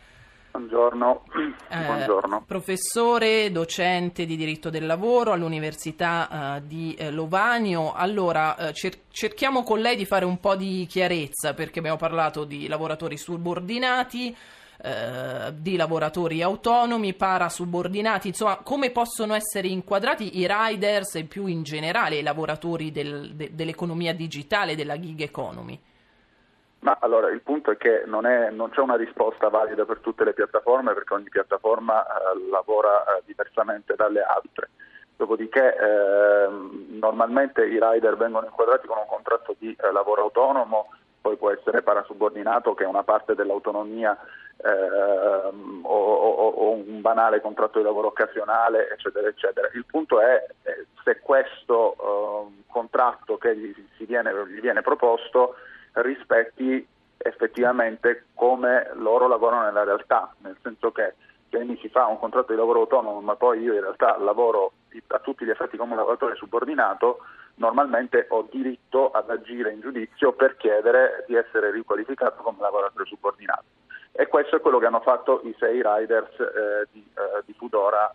Buongiorno. 0.50 1.24
Eh, 1.68 1.84
Buongiorno. 1.84 2.44
Professore, 2.46 3.52
docente 3.52 4.24
di 4.24 4.36
diritto 4.36 4.70
del 4.70 4.86
lavoro 4.86 5.32
all'Università 5.32 6.56
eh, 6.56 6.66
di 6.66 6.94
eh, 6.94 7.10
Lovanio. 7.10 7.92
Allora, 7.92 8.56
eh, 8.56 8.72
cer- 8.72 9.02
cerchiamo 9.10 9.62
con 9.62 9.80
lei 9.80 9.96
di 9.96 10.06
fare 10.06 10.24
un 10.24 10.40
po' 10.40 10.56
di 10.56 10.86
chiarezza 10.88 11.54
perché 11.54 11.78
abbiamo 11.78 11.98
parlato 11.98 12.44
di 12.44 12.66
lavoratori 12.66 13.16
subordinati. 13.16 14.36
Eh, 14.80 15.54
di 15.56 15.74
lavoratori 15.74 16.40
autonomi, 16.40 17.12
parasubordinati, 17.12 18.28
insomma, 18.28 18.58
come 18.58 18.90
possono 18.90 19.34
essere 19.34 19.66
inquadrati 19.66 20.38
i 20.38 20.46
riders 20.48 21.16
e 21.16 21.24
più 21.24 21.46
in 21.46 21.64
generale 21.64 22.18
i 22.18 22.22
lavoratori 22.22 22.92
del, 22.92 23.34
de, 23.34 23.50
dell'economia 23.54 24.14
digitale, 24.14 24.76
della 24.76 24.96
gig 25.00 25.20
economy? 25.20 25.80
Ma 26.80 26.96
allora 27.00 27.28
il 27.28 27.40
punto 27.40 27.72
è 27.72 27.76
che 27.76 28.04
non, 28.06 28.24
è, 28.24 28.50
non, 28.50 28.70
c'è 28.70 28.80
una 28.80 28.96
risposta 28.96 29.48
valida 29.48 29.84
per 29.84 29.98
tutte 29.98 30.22
le 30.24 30.32
piattaforme 30.32 30.94
perché 30.94 31.14
ogni 31.14 31.28
piattaforma 31.28 32.06
eh, 32.06 32.48
lavora 32.50 33.02
eh, 33.02 33.22
diversamente 33.24 33.94
dalle 33.96 34.22
altre. 34.22 34.70
Dopodiché 35.16 35.76
eh, 35.76 36.48
normalmente 36.90 37.66
i 37.66 37.80
rider 37.80 38.16
vengono 38.16 38.46
inquadrati 38.46 38.86
con 38.86 38.98
un 38.98 39.06
contratto 39.06 39.56
di 39.58 39.76
eh, 39.76 39.90
lavoro 39.90 40.22
autonomo, 40.22 40.92
poi 41.20 41.36
può 41.36 41.50
essere 41.50 41.82
parasubordinato 41.82 42.74
che 42.74 42.84
è 42.84 42.86
una 42.86 43.02
parte 43.02 43.34
dell'autonomia 43.34 44.16
ehm, 44.58 45.80
o, 45.82 46.14
o, 46.14 46.48
o, 46.48 46.70
un 46.70 47.00
banale 47.00 47.40
contratto 47.40 47.78
di 47.78 47.84
lavoro 47.84 48.08
occasionale, 48.08 48.90
eccetera, 48.90 49.26
eccetera. 49.26 49.68
Il 49.74 49.84
punto 49.84 50.20
è 50.20 50.46
eh, 50.62 50.86
se 51.02 51.18
questo 51.18 52.46
ehm, 52.46 52.62
contratto 52.68 53.36
che 53.36 53.56
gli, 53.56 53.74
viene, 54.06 54.32
gli 54.46 54.60
viene 54.60 54.82
proposto 54.82 55.56
rispetti 56.02 56.86
effettivamente 57.16 58.26
come 58.34 58.90
loro 58.94 59.26
lavorano 59.26 59.64
nella 59.64 59.84
realtà, 59.84 60.32
nel 60.38 60.56
senso 60.62 60.92
che 60.92 61.14
se 61.50 61.64
mi 61.64 61.76
si 61.78 61.88
fa 61.88 62.06
un 62.06 62.18
contratto 62.18 62.52
di 62.52 62.58
lavoro 62.58 62.80
autonomo 62.80 63.20
ma 63.20 63.34
poi 63.34 63.60
io 63.60 63.74
in 63.74 63.80
realtà 63.80 64.16
lavoro 64.18 64.72
a 65.08 65.18
tutti 65.18 65.44
gli 65.44 65.50
effetti 65.50 65.76
come 65.76 65.92
un 65.92 65.98
lavoratore 65.98 66.36
subordinato, 66.36 67.18
normalmente 67.56 68.26
ho 68.28 68.46
diritto 68.50 69.10
ad 69.10 69.30
agire 69.30 69.72
in 69.72 69.80
giudizio 69.80 70.32
per 70.32 70.56
chiedere 70.56 71.24
di 71.26 71.34
essere 71.34 71.70
riqualificato 71.70 72.42
come 72.42 72.58
lavoratore 72.60 73.04
subordinato. 73.06 73.64
E 74.12 74.26
questo 74.26 74.56
è 74.56 74.60
quello 74.60 74.78
che 74.78 74.86
hanno 74.86 75.00
fatto 75.00 75.40
i 75.44 75.54
sei 75.58 75.80
riders 75.82 76.38
eh, 76.40 76.88
di, 76.90 77.06
eh, 77.14 77.42
di 77.44 77.52
Fudora 77.52 78.12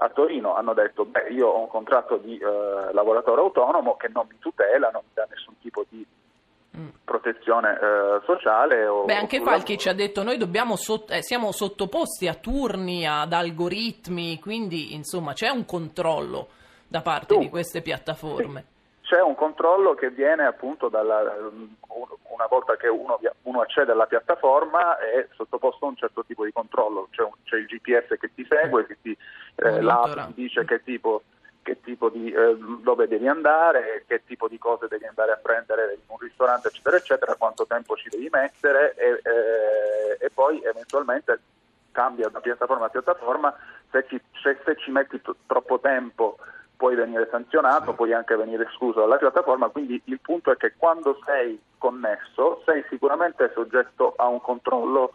a 0.00 0.08
Torino 0.10 0.54
hanno 0.54 0.74
detto 0.74 1.04
beh 1.04 1.28
io 1.30 1.48
ho 1.48 1.60
un 1.60 1.68
contratto 1.68 2.18
di 2.18 2.38
eh, 2.38 2.92
lavoratore 2.92 3.40
autonomo 3.40 3.96
che 3.96 4.08
non 4.08 4.26
mi 4.28 4.38
tutela, 4.38 4.90
non 4.90 5.02
mi 5.04 5.10
dà 5.12 5.26
nessun 5.28 5.58
tipo 5.60 5.84
di. 5.88 6.06
Protezione 7.04 7.72
eh, 7.74 8.20
sociale. 8.24 8.86
O, 8.86 9.04
beh 9.04 9.14
anche 9.14 9.40
Falchi 9.40 9.78
ci 9.78 9.88
ha 9.88 9.94
detto 9.94 10.22
noi 10.22 10.38
sott- 10.76 11.10
eh, 11.10 11.22
siamo 11.22 11.52
sottoposti 11.52 12.28
a 12.28 12.34
turni, 12.34 13.06
ad 13.06 13.32
algoritmi, 13.32 14.38
quindi 14.38 14.94
insomma 14.94 15.32
c'è 15.32 15.48
un 15.48 15.64
controllo 15.64 16.48
da 16.86 17.02
parte 17.02 17.34
tu, 17.34 17.40
di 17.40 17.48
queste 17.48 17.82
piattaforme. 17.82 18.60
Sì 18.60 18.76
c'è 19.08 19.22
un 19.22 19.34
controllo 19.34 19.94
che 19.94 20.10
viene 20.10 20.44
appunto 20.44 20.90
dalla, 20.90 21.22
una 21.88 22.46
volta 22.46 22.76
che 22.76 22.88
uno, 22.88 23.18
uno, 23.44 23.60
accede 23.62 23.92
alla 23.92 24.04
piattaforma 24.04 24.98
è 24.98 25.26
sottoposto 25.34 25.86
a 25.86 25.88
un 25.88 25.96
certo 25.96 26.24
tipo 26.26 26.44
di 26.44 26.52
controllo, 26.52 27.08
c'è, 27.10 27.22
un, 27.22 27.30
c'è 27.44 27.56
il 27.56 27.64
GPS 27.64 28.18
che 28.20 28.30
ti 28.34 28.46
segue, 28.46 28.84
che 28.86 28.98
ti, 29.00 29.16
eh, 29.56 29.80
l'app 29.80 30.26
ti 30.26 30.34
dice 30.34 30.66
che 30.66 30.82
tipo, 30.84 31.22
che 31.68 31.82
tipo 31.82 32.08
di, 32.08 32.32
eh, 32.32 32.56
dove 32.80 33.06
devi 33.06 33.28
andare, 33.28 34.04
che 34.06 34.22
tipo 34.24 34.48
di 34.48 34.56
cose 34.56 34.88
devi 34.88 35.04
andare 35.04 35.32
a 35.32 35.36
prendere 35.36 35.92
in 35.92 36.00
un 36.06 36.16
ristorante, 36.16 36.68
eccetera, 36.68 36.96
eccetera, 36.96 37.34
quanto 37.34 37.66
tempo 37.66 37.94
ci 37.94 38.08
devi 38.08 38.30
mettere 38.32 38.94
e, 38.94 39.20
eh, 39.22 40.24
e 40.24 40.30
poi 40.30 40.62
eventualmente 40.64 41.38
cambia 41.92 42.30
da 42.30 42.40
piattaforma 42.40 42.86
a 42.86 42.88
piattaforma, 42.88 43.54
se 43.90 44.06
ci, 44.08 44.18
se, 44.42 44.58
se 44.64 44.76
ci 44.76 44.90
metti 44.90 45.20
t- 45.20 45.34
troppo 45.46 45.78
tempo 45.78 46.38
puoi 46.74 46.94
venire 46.94 47.28
sanzionato, 47.30 47.92
puoi 47.92 48.14
anche 48.14 48.34
venire 48.34 48.64
escluso 48.64 49.00
dalla 49.00 49.16
piattaforma, 49.16 49.68
quindi 49.68 50.00
il 50.04 50.20
punto 50.20 50.50
è 50.50 50.56
che 50.56 50.72
quando 50.74 51.20
sei 51.26 51.60
connesso 51.76 52.62
sei 52.64 52.82
sicuramente 52.88 53.50
soggetto 53.52 54.14
a 54.16 54.26
un 54.26 54.40
controllo 54.40 55.12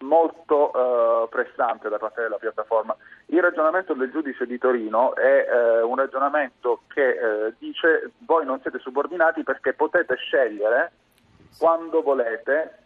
molto 0.00 0.72
eh, 0.72 1.28
pressante 1.28 1.88
da 1.88 1.98
parte 1.98 2.22
della 2.22 2.36
piattaforma. 2.36 2.96
Il 3.26 3.40
ragionamento 3.40 3.94
del 3.94 4.10
giudice 4.10 4.46
di 4.46 4.58
Torino 4.58 5.14
è 5.14 5.46
eh, 5.48 5.82
un 5.82 5.96
ragionamento 5.96 6.82
che 6.88 7.08
eh, 7.08 7.54
dice 7.58 8.12
voi 8.18 8.44
non 8.44 8.60
siete 8.60 8.78
subordinati 8.78 9.42
perché 9.42 9.72
potete 9.74 10.16
scegliere 10.16 10.92
quando 11.58 12.02
volete 12.02 12.78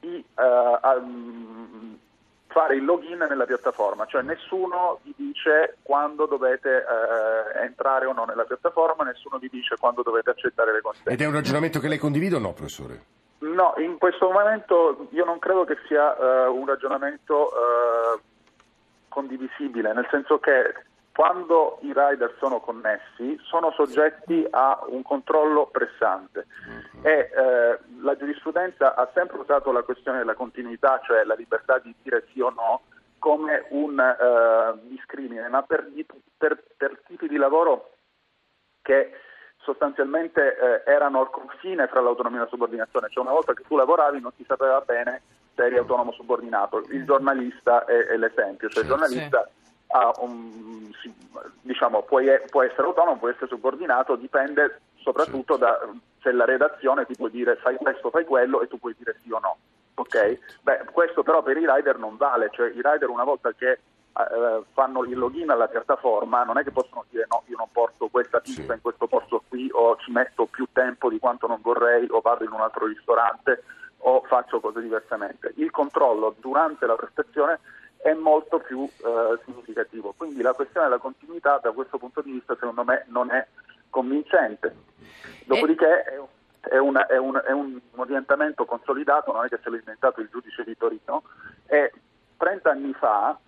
di 0.00 0.24
um, 0.36 1.98
fare 2.46 2.74
il 2.74 2.84
login 2.84 3.18
nella 3.28 3.44
piattaforma, 3.44 4.06
cioè 4.06 4.22
nessuno 4.22 5.00
vi 5.02 5.14
dice 5.16 5.76
quando 5.82 6.26
dovete 6.26 6.84
eh, 6.84 7.62
entrare 7.62 8.06
o 8.06 8.12
no 8.12 8.24
nella 8.24 8.44
piattaforma, 8.44 9.04
nessuno 9.04 9.38
vi 9.38 9.48
dice 9.48 9.76
quando 9.78 10.02
dovete 10.02 10.30
accettare 10.30 10.72
le 10.72 10.80
consegne. 10.80 11.12
Ed 11.12 11.20
è 11.20 11.26
un 11.26 11.32
ragionamento 11.32 11.78
che 11.78 11.88
lei 11.88 11.98
condivide 11.98 12.36
o 12.36 12.38
no, 12.40 12.52
professore? 12.52 13.18
No, 13.40 13.74
in 13.78 13.96
questo 13.98 14.30
momento 14.30 15.08
io 15.10 15.24
non 15.24 15.38
credo 15.38 15.64
che 15.64 15.78
sia 15.86 16.12
uh, 16.12 16.54
un 16.54 16.66
ragionamento 16.66 17.48
uh, 17.48 18.20
condivisibile, 19.08 19.92
nel 19.92 20.06
senso 20.10 20.38
che 20.38 20.74
quando 21.20 21.78
i 21.82 21.92
rider 21.94 22.34
sono 22.38 22.60
connessi 22.60 23.38
sono 23.42 23.72
soggetti 23.72 24.46
a 24.50 24.80
un 24.86 25.02
controllo 25.02 25.66
pressante 25.66 26.46
mm-hmm. 26.68 27.04
e 27.04 27.30
eh, 27.34 27.78
la 28.00 28.16
giurisprudenza 28.16 28.94
ha 28.94 29.10
sempre 29.12 29.38
usato 29.38 29.72
la 29.72 29.82
questione 29.82 30.18
della 30.18 30.34
continuità, 30.34 31.00
cioè 31.04 31.24
la 31.24 31.34
libertà 31.34 31.78
di 31.78 31.94
dire 32.02 32.26
sì 32.32 32.40
o 32.40 32.50
no, 32.50 32.82
come 33.18 33.66
un 33.70 33.98
uh, 33.98 34.78
discrimine, 34.88 35.48
ma 35.48 35.62
per, 35.62 35.90
per, 36.38 36.62
per, 36.76 37.02
tipi 37.06 37.28
di 37.28 37.36
lavoro 37.36 37.90
che 38.80 39.12
sostanzialmente 39.62 40.56
eh, 40.56 40.90
erano 40.90 41.20
al 41.20 41.30
confine 41.30 41.86
fra 41.86 42.00
l'autonomia 42.00 42.40
e 42.40 42.42
la 42.42 42.48
subordinazione, 42.48 43.08
cioè 43.10 43.22
una 43.22 43.32
volta 43.32 43.52
che 43.52 43.64
tu 43.66 43.76
lavoravi 43.76 44.20
non 44.20 44.32
si 44.36 44.44
sapeva 44.46 44.80
bene 44.80 45.22
se 45.54 45.64
eri 45.64 45.76
autonomo 45.76 46.12
subordinato, 46.12 46.84
il 46.90 47.04
giornalista 47.04 47.84
è, 47.84 48.06
è 48.06 48.16
l'esempio, 48.16 48.68
cioè 48.68 48.82
il 48.82 48.88
giornalista 48.88 49.48
un, 50.20 50.90
diciamo, 51.62 52.02
può, 52.02 52.20
può 52.48 52.62
essere 52.62 52.86
autonomo, 52.86 53.18
può 53.18 53.28
essere 53.28 53.48
subordinato, 53.48 54.16
dipende 54.16 54.80
soprattutto 54.96 55.56
da 55.56 55.78
se 56.22 56.32
la 56.32 56.44
redazione 56.44 57.06
ti 57.06 57.14
può 57.16 57.28
dire 57.28 57.56
fai 57.56 57.76
questo, 57.76 58.10
fai 58.10 58.24
quello 58.24 58.60
e 58.60 58.68
tu 58.68 58.78
puoi 58.78 58.94
dire 58.96 59.16
sì 59.22 59.30
o 59.30 59.38
no. 59.38 59.56
Okay? 59.94 60.38
Beh, 60.62 60.84
questo 60.92 61.22
però 61.22 61.42
per 61.42 61.56
i 61.56 61.66
rider 61.66 61.98
non 61.98 62.16
vale, 62.16 62.50
cioè 62.52 62.68
i 62.68 62.80
rider 62.82 63.08
una 63.08 63.24
volta 63.24 63.52
che 63.52 63.80
eh, 64.16 64.62
fanno 64.72 65.04
il 65.04 65.16
login 65.16 65.50
alla 65.50 65.68
piattaforma 65.68 66.42
non 66.44 66.58
è 66.58 66.64
che 66.64 66.70
possono 66.70 67.04
dire 67.08 67.26
no, 67.28 67.42
io 67.46 67.56
non 67.56 67.68
porto 67.70 68.08
questa 68.08 68.40
pizza 68.40 68.62
sì. 68.62 68.72
in 68.72 68.80
questo 68.80 69.06
posto 69.06 69.42
qui 69.48 69.68
o 69.72 69.96
ci 69.96 70.10
metto 70.10 70.46
più 70.46 70.66
tempo 70.72 71.08
di 71.08 71.18
quanto 71.18 71.46
non 71.46 71.60
vorrei 71.62 72.06
o 72.10 72.20
vado 72.20 72.44
in 72.44 72.52
un 72.52 72.60
altro 72.60 72.86
ristorante 72.86 73.62
o 74.02 74.22
faccio 74.22 74.60
cose 74.60 74.80
diversamente. 74.80 75.52
Il 75.56 75.70
controllo 75.70 76.34
durante 76.38 76.86
la 76.86 76.96
prestazione 76.96 77.60
è 77.98 78.12
molto 78.14 78.58
più 78.58 78.84
eh, 78.84 79.38
significativo. 79.44 80.14
Quindi 80.16 80.42
la 80.42 80.54
questione 80.54 80.86
della 80.86 81.00
continuità 81.00 81.58
da 81.62 81.72
questo 81.72 81.98
punto 81.98 82.22
di 82.22 82.32
vista 82.32 82.54
secondo 82.54 82.84
me 82.84 83.04
non 83.08 83.30
è 83.30 83.46
convincente. 83.90 84.74
Dopodiché 85.44 86.04
è, 86.04 86.20
è, 86.60 86.78
una, 86.78 87.06
è, 87.06 87.18
un, 87.18 87.40
è 87.44 87.52
un, 87.52 87.78
orientamento 87.96 88.64
consolidato, 88.64 89.32
non 89.32 89.44
è 89.44 89.48
che 89.48 89.58
se 89.62 89.68
l'ha 89.68 89.76
inventato 89.76 90.20
il 90.20 90.28
giudice 90.30 90.64
di 90.64 90.76
Torino, 90.76 91.22
e 91.66 91.92
30 92.38 92.70
anni 92.70 92.92
fa 92.94 93.38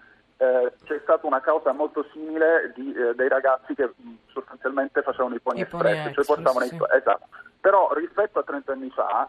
eh, 0.43 0.73
c'è 0.85 0.99
stata 1.03 1.25
una 1.27 1.41
causa 1.41 1.71
molto 1.73 2.05
simile 2.13 2.73
di, 2.75 2.93
eh, 2.93 3.15
dei 3.15 3.29
ragazzi 3.29 3.75
che 3.75 3.93
mh, 3.95 4.15
sostanzialmente 4.33 5.01
facevano 5.03 5.37
i 5.37 5.41
poni, 5.41 5.61
I 5.61 5.63
espressi, 5.63 6.13
cioè 6.15 6.25
portavano 6.25 6.67
sì. 6.67 6.75
i, 6.75 6.79
esatto. 6.97 7.29
Però 7.61 7.93
rispetto 7.93 8.41
a 8.41 8.43
30 8.43 8.73
anni 8.73 8.91
fa 8.91 9.29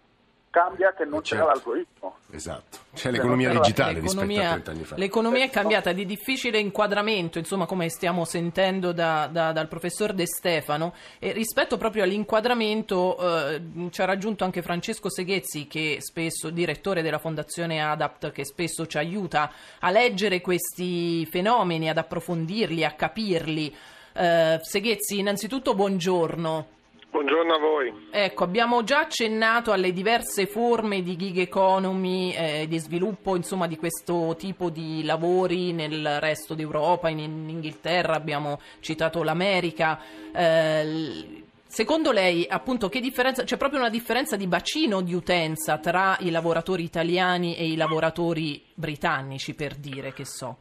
cambia 0.53 0.93
che 0.93 1.03
non 1.03 1.23
certo. 1.23 1.45
c'era 1.45 1.45
l'algoritmo. 1.55 2.17
Esatto, 2.29 2.77
c'è 2.93 3.09
l'economia 3.09 3.49
digitale 3.49 3.93
l'economia, 3.93 4.41
rispetto 4.41 4.45
a 4.45 4.61
30 4.61 4.71
anni 4.71 4.83
fa. 4.83 4.95
L'economia 4.97 5.43
è 5.45 5.49
cambiata 5.49 5.91
di 5.93 6.05
difficile 6.05 6.59
inquadramento, 6.59 7.39
insomma 7.39 7.65
come 7.65 7.89
stiamo 7.89 8.23
sentendo 8.23 8.91
da, 8.91 9.27
da, 9.31 9.51
dal 9.51 9.67
professor 9.67 10.13
De 10.13 10.27
Stefano, 10.27 10.93
e 11.17 11.31
rispetto 11.31 11.77
proprio 11.77 12.03
all'inquadramento 12.03 13.17
eh, 13.17 13.61
ci 13.89 14.01
ha 14.01 14.05
raggiunto 14.05 14.43
anche 14.43 14.61
Francesco 14.61 15.09
Seghezzi, 15.09 15.65
che 15.65 15.97
spesso, 16.01 16.51
direttore 16.51 17.01
della 17.01 17.17
fondazione 17.17 17.81
ADAPT, 17.81 18.31
che 18.31 18.45
spesso 18.45 18.85
ci 18.85 18.99
aiuta 18.99 19.51
a 19.79 19.89
leggere 19.89 20.39
questi 20.39 21.25
fenomeni, 21.25 21.89
ad 21.89 21.97
approfondirli, 21.97 22.85
a 22.85 22.91
capirli. 22.91 23.75
Eh, 24.13 24.59
Seghezzi, 24.61 25.17
innanzitutto 25.17 25.73
buongiorno. 25.73 26.67
Buongiorno 27.13 27.53
a 27.53 27.59
voi. 27.59 28.07
Ecco, 28.09 28.43
abbiamo 28.43 28.83
già 28.83 29.01
accennato 29.01 29.71
alle 29.71 29.93
diverse 29.93 30.47
forme 30.47 31.03
di 31.03 31.15
gig 31.15 31.37
economy, 31.37 32.31
eh, 32.31 32.65
di 32.67 32.79
sviluppo 32.79 33.35
insomma, 33.35 33.67
di 33.67 33.77
questo 33.77 34.35
tipo 34.35 34.71
di 34.71 35.03
lavori 35.03 35.73
nel 35.73 36.19
resto 36.19 36.55
d'Europa, 36.55 37.09
in, 37.09 37.19
in 37.19 37.49
Inghilterra, 37.49 38.15
abbiamo 38.15 38.59
citato 38.79 39.21
l'America. 39.21 39.99
Eh, 40.33 41.43
secondo 41.67 42.11
lei, 42.11 42.47
appunto, 42.49 42.89
che 42.89 42.99
differenza, 42.99 43.43
c'è 43.43 43.57
proprio 43.57 43.79
una 43.79 43.91
differenza 43.91 44.35
di 44.35 44.47
bacino 44.47 45.01
di 45.01 45.13
utenza 45.13 45.77
tra 45.77 46.17
i 46.19 46.31
lavoratori 46.31 46.81
italiani 46.81 47.55
e 47.55 47.67
i 47.67 47.75
lavoratori 47.75 48.59
britannici, 48.73 49.53
per 49.53 49.75
dire, 49.75 50.13
che 50.13 50.25
so? 50.25 50.57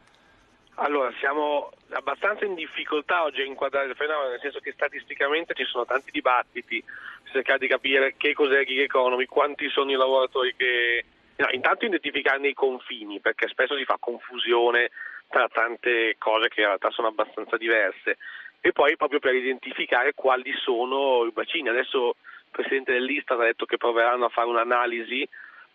Allora, 0.77 1.13
siamo 1.19 1.71
abbastanza 1.91 2.45
in 2.45 2.55
difficoltà 2.55 3.25
oggi 3.25 3.43
a 3.43 3.45
inquadrare 3.45 3.89
il 3.89 3.95
fenomeno, 3.95 4.31
nel 4.31 4.41
senso 4.41 4.61
che 4.61 4.73
statisticamente 4.73 5.55
ci 5.55 5.65
sono 5.65 5.85
tanti 5.85 6.11
dibattiti, 6.11 6.83
si 7.25 7.33
cerca 7.33 7.59
di 7.59 7.67
capire 7.67 8.15
che 8.17 8.33
cos'è 8.33 8.61
il 8.61 8.67
gig 8.67 8.81
economy, 8.81 9.27
quanti 9.27 9.69
sono 9.69 9.91
i 9.91 9.97
lavoratori 9.97 10.55
che... 10.57 11.05
No, 11.37 11.49
intanto 11.51 11.85
identificarne 11.85 12.49
i 12.49 12.55
confini, 12.55 13.21
perché 13.21 13.49
spesso 13.49 13.77
si 13.77 13.85
fa 13.85 13.97
confusione 13.99 14.91
tra 15.29 15.49
tante 15.49 16.17
cose 16.19 16.49
che 16.49 16.61
in 16.61 16.67
realtà 16.67 16.91
sono 16.91 17.09
abbastanza 17.09 17.57
diverse, 17.57 18.19
e 18.61 18.73
poi 18.73 18.97
proprio 18.97 19.19
per 19.19 19.35
identificare 19.35 20.15
quali 20.15 20.53
sono 20.63 21.25
i 21.25 21.33
bacini. 21.33 21.69
Adesso 21.69 22.09
il 22.09 22.51
Presidente 22.51 22.93
dell'Istat 22.93 23.41
ha 23.41 23.45
detto 23.45 23.67
che 23.67 23.77
proveranno 23.77 24.27
a 24.27 24.31
fare 24.31 24.49
un'analisi 24.49 25.29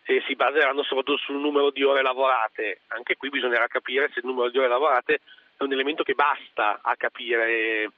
e 0.10 0.24
si 0.26 0.36
baseranno 0.36 0.84
soprattutto 0.84 1.18
sul 1.18 1.36
numero 1.36 1.70
di 1.70 1.84
ore 1.84 2.02
lavorate. 2.02 2.80
Anche 2.88 3.18
qui 3.18 3.28
bisognerà 3.28 3.68
capire 3.68 4.10
se 4.14 4.20
il 4.20 4.26
numero 4.26 4.50
di 4.50 4.58
ore 4.58 4.70
lavorate 4.70 5.20
è 5.58 5.64
un 5.64 5.74
elemento 5.74 6.04
che 6.04 6.14
basta 6.14 6.80
a 6.82 6.96
capire 6.96 7.92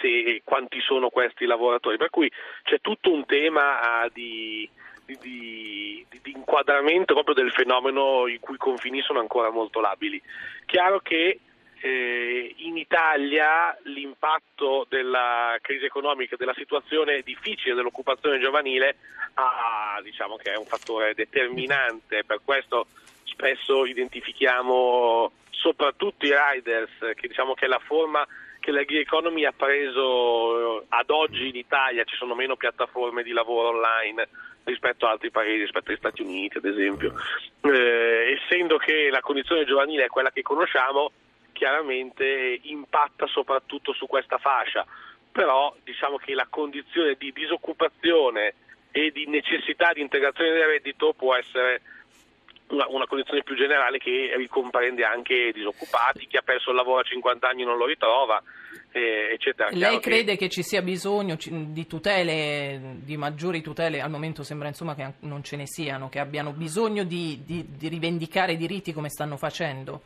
se, 0.00 0.40
quanti 0.42 0.80
sono 0.80 1.10
questi 1.10 1.44
lavoratori. 1.44 1.98
Per 1.98 2.08
cui 2.08 2.32
c'è 2.62 2.80
tutto 2.80 3.12
un 3.12 3.26
tema 3.26 4.00
ah, 4.00 4.08
di, 4.10 4.66
di, 5.04 5.18
di, 5.20 6.06
di, 6.08 6.32
inquadramento 6.34 7.12
proprio 7.12 7.34
del 7.34 7.52
fenomeno 7.52 8.26
i 8.26 8.38
cui 8.38 8.56
confini 8.56 9.02
sono 9.02 9.20
ancora 9.20 9.50
molto 9.50 9.80
labili. 9.80 10.20
Chiaro 10.64 11.00
che 11.00 11.40
eh, 11.84 12.54
in 12.60 12.78
Italia 12.78 13.76
l'impatto 13.82 14.86
della 14.88 15.58
crisi 15.60 15.84
economica, 15.84 16.34
della 16.34 16.54
situazione 16.54 17.20
difficile 17.20 17.74
dell'occupazione 17.74 18.38
giovanile 18.38 18.96
ah, 19.34 20.00
diciamo 20.02 20.36
che 20.36 20.52
è 20.52 20.56
un 20.56 20.64
fattore 20.64 21.12
determinante, 21.12 22.24
per 22.24 22.40
questo 22.42 22.86
spesso 23.24 23.84
identifichiamo 23.84 25.30
soprattutto 25.50 26.24
i 26.24 26.32
riders, 26.34 26.92
che 27.14 27.28
diciamo 27.28 27.52
che 27.52 27.66
è 27.66 27.68
la 27.68 27.82
forma 27.84 28.26
che 28.60 28.70
la 28.70 28.84
gig 28.84 29.00
economy 29.00 29.44
ha 29.44 29.52
preso, 29.52 30.86
ha 30.88 30.98
ad 30.98 31.10
oggi 31.10 31.48
in 31.48 31.56
Italia 31.56 32.04
ci 32.04 32.16
sono 32.16 32.34
meno 32.34 32.56
piattaforme 32.56 33.22
di 33.22 33.32
lavoro 33.32 33.68
online 33.68 34.26
rispetto 34.64 35.04
a 35.04 35.10
altri 35.10 35.30
paesi, 35.30 35.60
rispetto 35.60 35.90
agli 35.90 35.98
Stati 35.98 36.22
Uniti 36.22 36.56
ad 36.56 36.64
esempio. 36.64 37.12
Eh, 37.60 38.40
essendo 38.40 38.78
che 38.78 39.10
la 39.10 39.20
condizione 39.20 39.66
giovanile 39.66 40.04
è 40.04 40.08
quella 40.08 40.30
che 40.30 40.40
conosciamo, 40.40 41.12
chiaramente 41.54 42.58
impatta 42.64 43.26
soprattutto 43.26 43.94
su 43.94 44.06
questa 44.06 44.36
fascia, 44.36 44.84
però 45.32 45.74
diciamo 45.82 46.18
che 46.18 46.34
la 46.34 46.46
condizione 46.50 47.14
di 47.16 47.32
disoccupazione 47.32 48.54
e 48.90 49.10
di 49.10 49.26
necessità 49.26 49.92
di 49.94 50.02
integrazione 50.02 50.52
del 50.52 50.66
reddito 50.66 51.14
può 51.14 51.34
essere 51.34 51.80
una, 52.68 52.86
una, 52.88 53.06
condizione 53.06 53.42
più 53.42 53.56
generale 53.56 53.98
che 53.98 54.32
ricomprende 54.36 55.04
anche 55.04 55.50
disoccupati, 55.52 56.26
chi 56.26 56.36
ha 56.36 56.42
perso 56.42 56.70
il 56.70 56.76
lavoro 56.76 57.00
a 57.00 57.02
50 57.02 57.48
anni 57.48 57.64
non 57.64 57.76
lo 57.76 57.86
ritrova, 57.86 58.42
eh, 58.92 59.30
eccetera. 59.32 59.70
Lei 59.72 59.98
crede 60.00 60.32
che... 60.32 60.44
che... 60.44 60.48
ci 60.48 60.62
sia 60.62 60.80
bisogno 60.82 61.36
di 61.48 61.86
tutele, 61.86 62.98
di 63.02 63.16
maggiori 63.16 63.60
tutele? 63.60 64.00
Al 64.00 64.10
momento 64.10 64.42
sembra 64.42 64.68
insomma 64.68 64.94
che 64.94 65.14
non 65.20 65.42
ce 65.42 65.56
ne 65.56 65.66
siano, 65.66 66.08
che 66.08 66.20
abbiano 66.20 66.52
bisogno 66.52 67.04
di, 67.04 67.42
di, 67.44 67.64
di 67.76 67.88
rivendicare 67.88 68.52
i 68.52 68.56
diritti 68.56 68.92
come 68.92 69.08
stanno 69.08 69.36
facendo. 69.36 70.02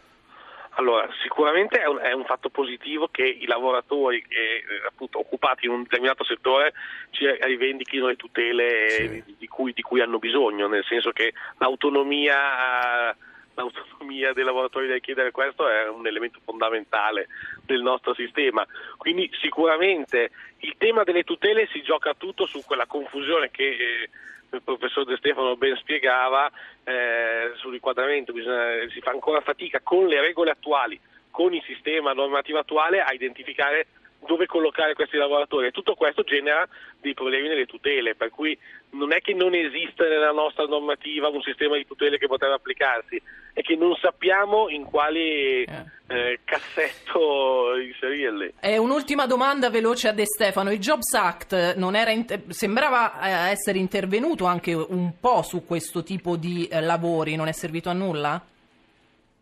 Allora, 0.78 1.08
sicuramente 1.22 1.80
è 1.80 1.86
un, 1.88 1.98
è 1.98 2.12
un, 2.12 2.24
fatto 2.24 2.50
positivo 2.50 3.08
che 3.08 3.24
i 3.24 3.46
lavoratori 3.46 4.24
eh, 4.28 4.62
appunto, 4.86 5.18
occupati 5.18 5.66
in 5.66 5.72
un 5.72 5.82
determinato 5.82 6.22
settore 6.22 6.72
ci 7.10 7.26
rivendichino 7.26 8.06
le 8.06 8.14
tutele 8.14 8.88
sì. 8.88 9.08
di, 9.08 9.34
di, 9.38 9.48
cui, 9.48 9.72
di, 9.72 9.82
cui, 9.82 10.00
hanno 10.00 10.20
bisogno, 10.20 10.68
nel 10.68 10.84
senso 10.84 11.10
che 11.10 11.32
l'autonomia, 11.58 13.12
l'autonomia 13.54 14.32
dei 14.32 14.44
lavoratori 14.44 14.86
del 14.86 15.00
chiedere 15.00 15.32
questo 15.32 15.68
è 15.68 15.88
un 15.88 16.06
elemento 16.06 16.38
fondamentale 16.44 17.26
del 17.66 17.82
nostro 17.82 18.14
sistema. 18.14 18.64
Quindi 18.98 19.28
sicuramente 19.40 20.30
il 20.58 20.76
tema 20.78 21.02
delle 21.02 21.24
tutele 21.24 21.66
si 21.72 21.82
gioca 21.82 22.14
tutto 22.14 22.46
su 22.46 22.62
quella 22.64 22.86
confusione 22.86 23.50
che... 23.50 23.66
Eh, 23.66 24.10
il 24.50 24.62
professor 24.62 25.04
De 25.04 25.16
Stefano 25.16 25.56
ben 25.56 25.76
spiegava 25.76 26.50
eh, 26.84 27.52
sull'inquadramento, 27.56 28.32
bisogna, 28.32 28.88
si 28.90 29.00
fa 29.00 29.10
ancora 29.10 29.40
fatica 29.40 29.80
con 29.82 30.06
le 30.06 30.20
regole 30.20 30.50
attuali, 30.50 30.98
con 31.30 31.52
il 31.54 31.62
sistema 31.64 32.12
normativo 32.12 32.58
attuale 32.58 33.00
a 33.00 33.12
identificare 33.12 33.86
dove 34.26 34.46
collocare 34.46 34.94
questi 34.94 35.16
lavoratori 35.16 35.66
e 35.66 35.70
tutto 35.70 35.94
questo 35.94 36.22
genera 36.22 36.66
dei 37.00 37.14
problemi 37.14 37.48
nelle 37.48 37.66
tutele, 37.66 38.14
per 38.14 38.30
cui 38.30 38.58
non 38.90 39.12
è 39.12 39.20
che 39.20 39.34
non 39.34 39.54
esiste 39.54 40.08
nella 40.08 40.32
nostra 40.32 40.64
normativa 40.64 41.28
un 41.28 41.42
sistema 41.42 41.76
di 41.76 41.86
tutele 41.86 42.18
che 42.18 42.26
potrebbe 42.26 42.54
applicarsi, 42.54 43.20
è 43.52 43.62
che 43.62 43.76
non 43.76 43.94
sappiamo 43.96 44.68
in 44.68 44.84
quali 44.84 45.64
eh. 45.64 45.84
Eh, 46.06 46.40
cassetto 46.44 47.76
inserirli. 47.78 48.54
E 48.60 48.78
un'ultima 48.78 49.26
domanda 49.26 49.68
veloce 49.68 50.08
a 50.08 50.12
De 50.12 50.24
Stefano, 50.24 50.72
il 50.72 50.78
Jobs 50.78 51.12
Act 51.12 51.74
inter- 51.76 52.50
sembrava 52.50 53.20
eh, 53.20 53.50
essere 53.50 53.78
intervenuto 53.78 54.46
anche 54.46 54.72
un 54.72 55.18
po' 55.20 55.42
su 55.42 55.66
questo 55.66 56.02
tipo 56.02 56.36
di 56.36 56.66
eh, 56.66 56.80
lavori, 56.80 57.36
non 57.36 57.48
è 57.48 57.52
servito 57.52 57.90
a 57.90 57.92
nulla? 57.92 58.40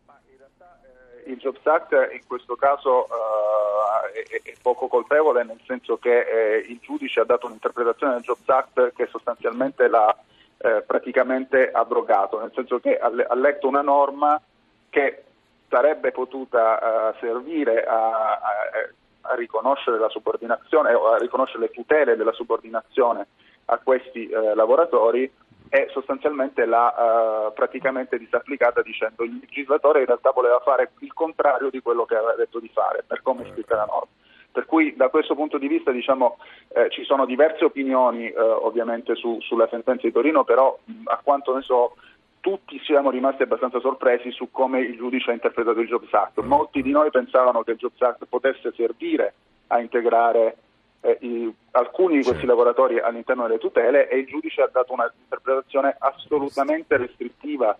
Eh, 0.07 1.31
il 1.31 1.37
Jobs 1.37 1.65
Act 1.65 1.93
in 2.13 2.25
questo 2.27 2.55
caso 2.55 3.07
è, 4.11 4.41
è, 4.43 4.53
poco 4.61 4.87
colpevole 4.87 5.43
nel 5.43 5.59
senso 5.65 5.97
che 5.97 6.21
eh, 6.21 6.65
il 6.67 6.79
giudice 6.81 7.21
ha 7.21 7.25
dato 7.25 7.47
un'interpretazione 7.47 8.13
del 8.13 8.23
Jobs 8.23 8.47
Act 8.47 8.93
che 8.93 9.07
sostanzialmente 9.07 9.87
l'ha 9.87 10.15
eh, 10.57 10.83
praticamente 10.85 11.69
abrogato, 11.71 12.39
nel 12.39 12.51
senso 12.53 12.79
che 12.79 12.97
ha, 12.97 13.11
ha, 13.27 13.35
letto 13.35 13.67
una 13.67 13.81
norma 13.81 14.41
che 14.89 15.23
sarebbe 15.69 16.11
potuta 16.11 17.11
uh, 17.11 17.15
servire 17.19 17.83
a, 17.83 18.33
a, 18.33 18.39
a, 19.21 19.35
riconoscere 19.35 19.99
la 19.99 20.09
subordinazione 20.09 20.93
o 20.93 21.09
a 21.09 21.17
riconoscere 21.17 21.59
le 21.59 21.71
tutele 21.71 22.15
della 22.15 22.31
subordinazione 22.31 23.27
a 23.65 23.77
questi 23.83 24.29
uh, 24.31 24.55
lavoratori 24.55 25.29
e 25.69 25.87
sostanzialmente 25.91 26.65
l'ha 26.65 27.47
uh, 27.49 27.53
praticamente 27.53 28.17
disapplicata 28.17 28.81
dicendo 28.81 29.23
il 29.23 29.37
legislatore 29.39 29.99
in 29.99 30.05
realtà 30.05 30.31
voleva 30.31 30.59
fare 30.59 30.91
il 30.99 31.13
contrario 31.13 31.69
di 31.69 31.81
quello 31.81 32.05
che 32.05 32.15
aveva 32.15 32.35
detto 32.35 32.59
di 32.59 32.69
fare 32.73 33.03
per 33.05 33.21
come 33.21 33.43
è 33.43 33.51
scritta 33.51 33.75
la 33.75 33.85
norma. 33.85 34.07
Per 34.51 34.65
cui 34.65 34.95
da 34.95 35.09
questo 35.09 35.35
punto 35.35 35.59
di 35.59 35.67
vista 35.67 35.91
diciamo, 35.91 36.39
eh, 36.69 36.89
ci 36.89 37.03
sono 37.03 37.25
diverse 37.25 37.63
opinioni 37.63 38.27
eh, 38.27 38.39
ovviamente 38.39 39.13
su, 39.15 39.37
sulla 39.41 39.67
sentenza 39.69 40.07
di 40.07 40.11
Torino, 40.11 40.43
però 40.43 40.75
a 41.03 41.19
quanto 41.23 41.53
ne 41.53 41.61
so 41.61 41.95
tutti 42.39 42.79
siamo 42.83 43.11
rimasti 43.11 43.43
abbastanza 43.43 43.79
sorpresi 43.79 44.31
su 44.31 44.49
come 44.51 44.79
il 44.79 44.95
giudice 44.95 45.31
ha 45.31 45.33
interpretato 45.33 45.79
il 45.79 45.87
Jobs 45.87 46.11
Act. 46.11 46.39
Molti 46.39 46.81
di 46.81 46.91
noi 46.91 47.11
pensavano 47.11 47.61
che 47.61 47.71
il 47.71 47.77
Jobs 47.77 48.01
Act 48.01 48.25
potesse 48.27 48.71
servire 48.75 49.33
a 49.67 49.79
integrare 49.79 50.55
eh, 51.07 51.17
i, 51.21 51.53
alcuni 51.71 52.17
di 52.17 52.23
questi 52.23 52.45
lavoratori 52.45 52.99
all'interno 52.99 53.47
delle 53.47 53.59
tutele 53.59 54.09
e 54.09 54.17
il 54.17 54.27
giudice 54.27 54.61
ha 54.61 54.69
dato 54.71 54.93
un'interpretazione 54.93 55.95
assolutamente 55.97 56.97
restrittiva 56.97 57.77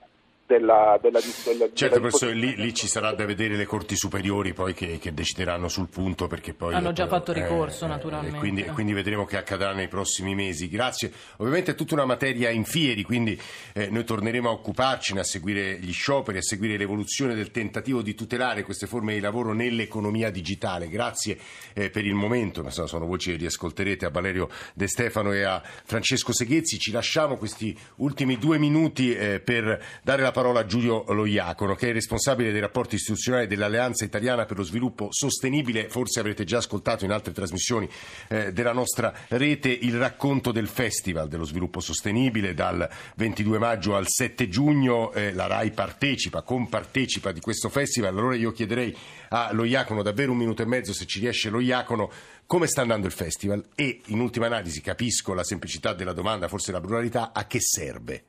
della, 0.47 0.97
della, 1.01 1.19
della 1.43 1.67
certo 1.73 1.99
professore 1.99 2.33
lì, 2.33 2.55
lì, 2.55 2.73
ci 2.73 2.87
sarà 2.87 3.11
da 3.11 3.25
vedere 3.25 3.57
le 3.57 3.65
corti 3.65 3.97
superiori 3.97 4.53
poi 4.53 4.73
che, 4.73 4.97
che 4.97 5.13
decideranno 5.13 5.67
sul 5.67 5.89
punto 5.89 6.27
perché 6.27 6.53
poi 6.53 6.73
hanno 6.73 6.93
già 6.93 7.05
fatto 7.05 7.33
ricorso 7.33 7.83
eh, 7.83 7.89
naturalmente. 7.89 8.37
e 8.37 8.39
quindi, 8.39 8.63
quindi, 8.63 8.93
vedremo 8.93 9.25
che 9.25 9.35
accadrà 9.35 9.73
nei 9.73 9.89
prossimi 9.89 10.35
mesi. 10.35 10.69
Grazie. 10.69 11.11
Ovviamente 11.37 11.71
è 11.71 11.75
tutta 11.75 11.95
una 11.95 12.05
materia 12.05 12.49
in 12.49 12.63
fieri 12.63 13.03
quindi 13.03 13.39
eh, 13.73 13.89
noi 13.89 14.05
torneremo 14.05 14.47
a 14.47 14.53
occuparcene 14.53 15.19
a 15.19 15.23
seguire 15.23 15.79
gli 15.79 15.91
scioperi 15.91 16.37
a 16.37 16.41
seguire 16.41 16.77
l'evoluzione 16.77 17.35
del 17.35 17.51
tentativo 17.51 18.01
di 18.01 18.15
tutelare 18.15 18.63
queste 18.63 18.87
forme 18.87 19.15
di 19.15 19.19
lavoro 19.19 19.51
nell'economia 19.51 20.31
digitale. 20.31 20.87
Grazie 20.87 21.37
eh, 21.73 21.89
per 21.89 22.05
il 22.05 22.13
momento. 22.13 22.63
Ma 22.63 22.69
sono, 22.69 22.87
sono 22.87 23.05
voci 23.05 23.31
che 23.31 23.37
riascolterete 23.37 24.05
a 24.05 24.09
Valerio 24.09 24.49
De 24.73 24.87
Stefano 24.87 25.33
e 25.33 25.43
a 25.43 25.61
Francesco 25.61 26.31
Seghezzi. 26.31 26.79
Ci 26.79 26.91
lasciamo 26.91 27.35
questi 27.35 27.77
ultimi 27.97 28.37
due 28.37 28.57
minuti 28.57 29.13
eh, 29.13 29.41
per 29.41 29.83
dare 30.03 30.21
la 30.21 30.31
parola 30.37 30.59
a 30.59 30.65
Giulio 30.67 31.03
Loiacono, 31.07 31.73
che 31.73 31.89
è 31.89 31.93
responsabile 31.93 32.51
dei 32.51 32.61
rapporti 32.61 32.93
istituzionali 32.93 33.47
dell'Alleanza 33.47 34.05
Italiana 34.05 34.45
per 34.45 34.57
lo 34.57 34.63
Sviluppo 34.63 35.07
Sostenibile. 35.09 35.89
Forse 35.89 36.19
avrete 36.19 36.43
già 36.43 36.57
ascoltato 36.57 37.05
in 37.05 37.11
altre 37.11 37.33
trasmissioni 37.33 37.89
eh, 38.27 38.53
della 38.53 38.71
nostra 38.71 39.11
rete 39.29 39.69
il 39.69 39.97
racconto 39.97 40.51
del 40.51 40.67
Festival 40.67 41.27
dello 41.27 41.43
Sviluppo 41.43 41.79
Sostenibile 41.79 42.53
dal 42.53 42.87
22 43.15 43.57
maggio 43.57 43.95
al 43.95 44.07
7 44.07 44.47
giugno. 44.47 45.11
Eh, 45.11 45.33
la 45.33 45.47
RAI 45.47 45.71
partecipa, 45.71 46.43
compartecipa 46.43 47.31
di 47.31 47.39
questo 47.39 47.69
festival. 47.69 48.15
Allora 48.15 48.35
io 48.35 48.51
chiederei 48.51 48.95
a 49.29 49.49
Loiacono 49.53 50.03
davvero 50.03 50.33
un 50.33 50.37
minuto 50.37 50.61
e 50.61 50.67
mezzo, 50.67 50.93
se 50.93 51.07
ci 51.07 51.19
riesce 51.19 51.49
Loiacono, 51.49 52.11
come 52.45 52.67
sta 52.67 52.81
andando 52.81 53.07
il 53.07 53.13
festival 53.13 53.69
e 53.73 54.01
in 54.05 54.19
ultima 54.19 54.45
analisi 54.45 54.81
capisco 54.81 55.33
la 55.33 55.43
semplicità 55.43 55.93
della 55.93 56.13
domanda, 56.13 56.47
forse 56.47 56.71
la 56.71 56.79
pluralità, 56.79 57.31
a 57.33 57.47
che 57.47 57.59
serve? 57.59 58.23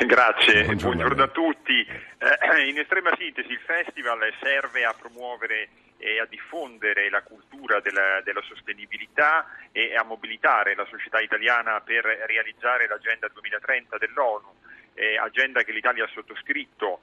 Grazie, 0.06 0.64
buongiorno, 0.64 1.14
buongiorno 1.14 1.22
a 1.24 1.28
tutti. 1.28 1.86
Eh, 1.86 2.64
in 2.68 2.78
estrema 2.78 3.10
sintesi 3.18 3.52
il 3.52 3.60
festival 3.60 4.18
serve 4.40 4.84
a 4.84 4.94
promuovere 4.98 5.68
e 5.98 6.18
a 6.18 6.26
diffondere 6.26 7.10
la 7.10 7.22
cultura 7.22 7.80
della, 7.80 8.22
della, 8.24 8.40
sostenibilità 8.40 9.44
e 9.72 9.94
a 9.94 10.02
mobilitare 10.02 10.74
la 10.74 10.86
società 10.88 11.20
italiana 11.20 11.82
per 11.82 12.04
realizzare 12.26 12.88
l'Agenda 12.88 13.28
2030 13.28 13.98
dell'ONU, 13.98 14.48
eh, 14.94 15.18
agenda 15.18 15.62
che 15.62 15.72
l'Italia 15.72 16.04
ha 16.04 16.10
sottoscritto 16.14 17.00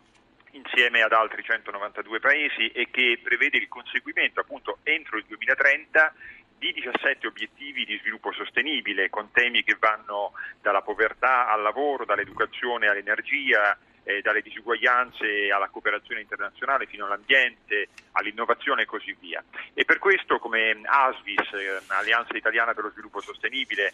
insieme 0.52 1.04
ad 1.04 1.14
altri 1.14 1.44
192 1.44 2.20
paesi 2.20 2.70
e 2.70 2.88
che 2.90 3.20
prevede 3.22 3.58
il 3.58 3.68
conseguimento 3.68 4.40
appunto 4.40 4.80
entro 4.82 5.18
il 5.18 5.26
2030 5.28 6.14
di 6.58 6.74
17 6.74 7.28
obiettivi 7.28 7.86
di 7.86 7.98
sviluppo 8.00 8.32
sostenibile 8.32 9.10
con 9.10 9.32
temi 9.32 9.64
che 9.64 9.78
vanno 9.80 10.34
dalla 10.62 10.82
povertà 10.82 11.50
al 11.50 11.62
lavoro, 11.62 12.06
dall'educazione 12.06 12.88
all'energia, 12.88 13.78
eh, 14.04 14.22
dalle 14.22 14.42
disuguaglianze 14.42 15.52
alla 15.52 15.68
cooperazione 15.68 16.22
internazionale 16.22 16.86
fino 16.88 17.06
all'ambiente, 17.06 17.90
all'innovazione 18.14 18.84
e 18.84 18.86
così 18.86 19.16
via. 19.20 19.44
E 19.74 19.84
per 19.86 20.00
questo 20.00 20.40
come 20.40 20.80
ASVIS, 20.84 21.54
eh, 21.54 21.82
Alleanza 21.88 22.36
Italiana 22.36 22.74
per 22.74 22.86
lo 22.86 22.92
Sviluppo 22.92 23.22
Sostenibile, 23.22 23.94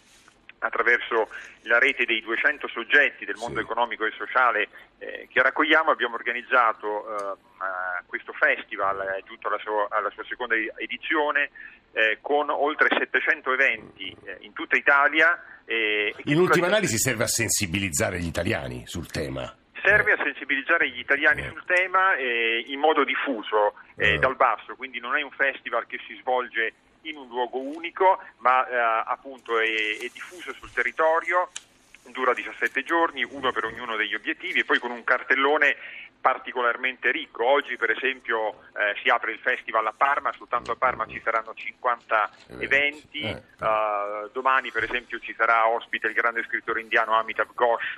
attraverso 0.64 1.30
la 1.64 1.78
rete 1.78 2.06
dei 2.06 2.22
200 2.22 2.68
soggetti 2.70 3.26
del 3.26 3.36
mondo 3.36 3.60
sì. 3.60 3.66
economico 3.66 4.06
e 4.06 4.14
sociale 4.18 4.68
eh, 4.98 5.28
che 5.30 5.42
raccogliamo 5.42 5.92
abbiamo 5.92 6.16
organizzato 6.16 7.06
eh, 7.06 8.04
questo 8.06 8.34
festival, 8.34 9.00
è 9.00 9.24
giunto 9.26 9.48
alla 9.48 9.60
sua, 9.60 9.88
alla 9.90 10.10
sua 10.12 10.24
seconda 10.26 10.56
edizione, 10.78 11.50
eh, 11.94 12.18
con 12.22 12.50
oltre 12.50 12.90
700 12.98 13.54
eventi 13.54 14.16
eh, 14.24 14.38
in 14.42 14.54
tutta 14.54 14.76
Italia. 14.76 15.42
Eh, 15.66 16.14
in 16.26 16.40
ultima 16.40 16.68
analisi 16.68 16.98
serve 16.98 17.24
a 17.24 17.28
sensibilizzare 17.28 18.20
gli 18.20 18.28
italiani 18.28 18.84
sul 18.86 19.08
tema 19.08 19.56
serve 19.84 20.14
a 20.14 20.24
sensibilizzare 20.24 20.90
gli 20.90 21.00
italiani 21.00 21.42
eh. 21.42 21.50
sul 21.50 21.64
tema 21.66 22.16
eh, 22.16 22.64
in 22.68 22.80
modo 22.80 23.04
diffuso 23.04 23.74
eh, 23.98 24.18
dal 24.18 24.38
basso, 24.38 24.76
quindi 24.76 25.02
non 25.02 25.18
è 25.18 25.22
un 25.22 25.32
festival 25.32 25.86
che 25.88 26.00
si 26.08 26.18
svolge 26.22 26.74
in 27.04 27.18
un 27.18 27.28
luogo 27.28 27.60
unico, 27.60 28.20
ma 28.38 29.04
appunto 29.04 29.60
è, 29.60 29.66
è 29.66 30.10
diffuso 30.12 30.54
sul 30.54 30.72
territorio 30.72 31.50
dura 32.12 32.34
17 32.34 32.84
giorni, 32.84 33.24
uno 33.24 33.52
per 33.52 33.66
ognuno 33.66 33.96
degli 33.96 34.14
obiettivi 34.14 34.60
e 34.60 34.66
poi 34.66 34.80
con 34.80 34.92
un 34.92 35.04
cartellone 35.04 35.76
particolarmente 36.20 37.12
ricco. 37.12 37.46
Oggi 37.46 37.76
per 37.76 37.92
esempio 37.92 38.62
eh, 38.78 38.96
si 39.02 39.10
apre 39.10 39.34
il 39.34 39.40
festival 39.40 39.86
a 39.86 39.94
Parma, 39.96 40.32
soltanto 40.34 40.72
a 40.72 40.76
Parma 40.76 41.06
ci 41.06 41.22
saranno 41.24 41.54
50 41.54 42.32
eventi, 42.60 43.24
eh, 43.24 43.42
uh, 43.60 44.30
domani 44.32 44.72
per 44.72 44.84
esempio 44.84 45.20
ci 45.20 45.34
sarà 45.36 45.68
ospite 45.68 46.08
il 46.08 46.14
grande 46.14 46.44
scrittore 46.44 46.82
indiano 46.82 47.14
Amitav 47.14 47.54
Ghosh. 47.54 47.96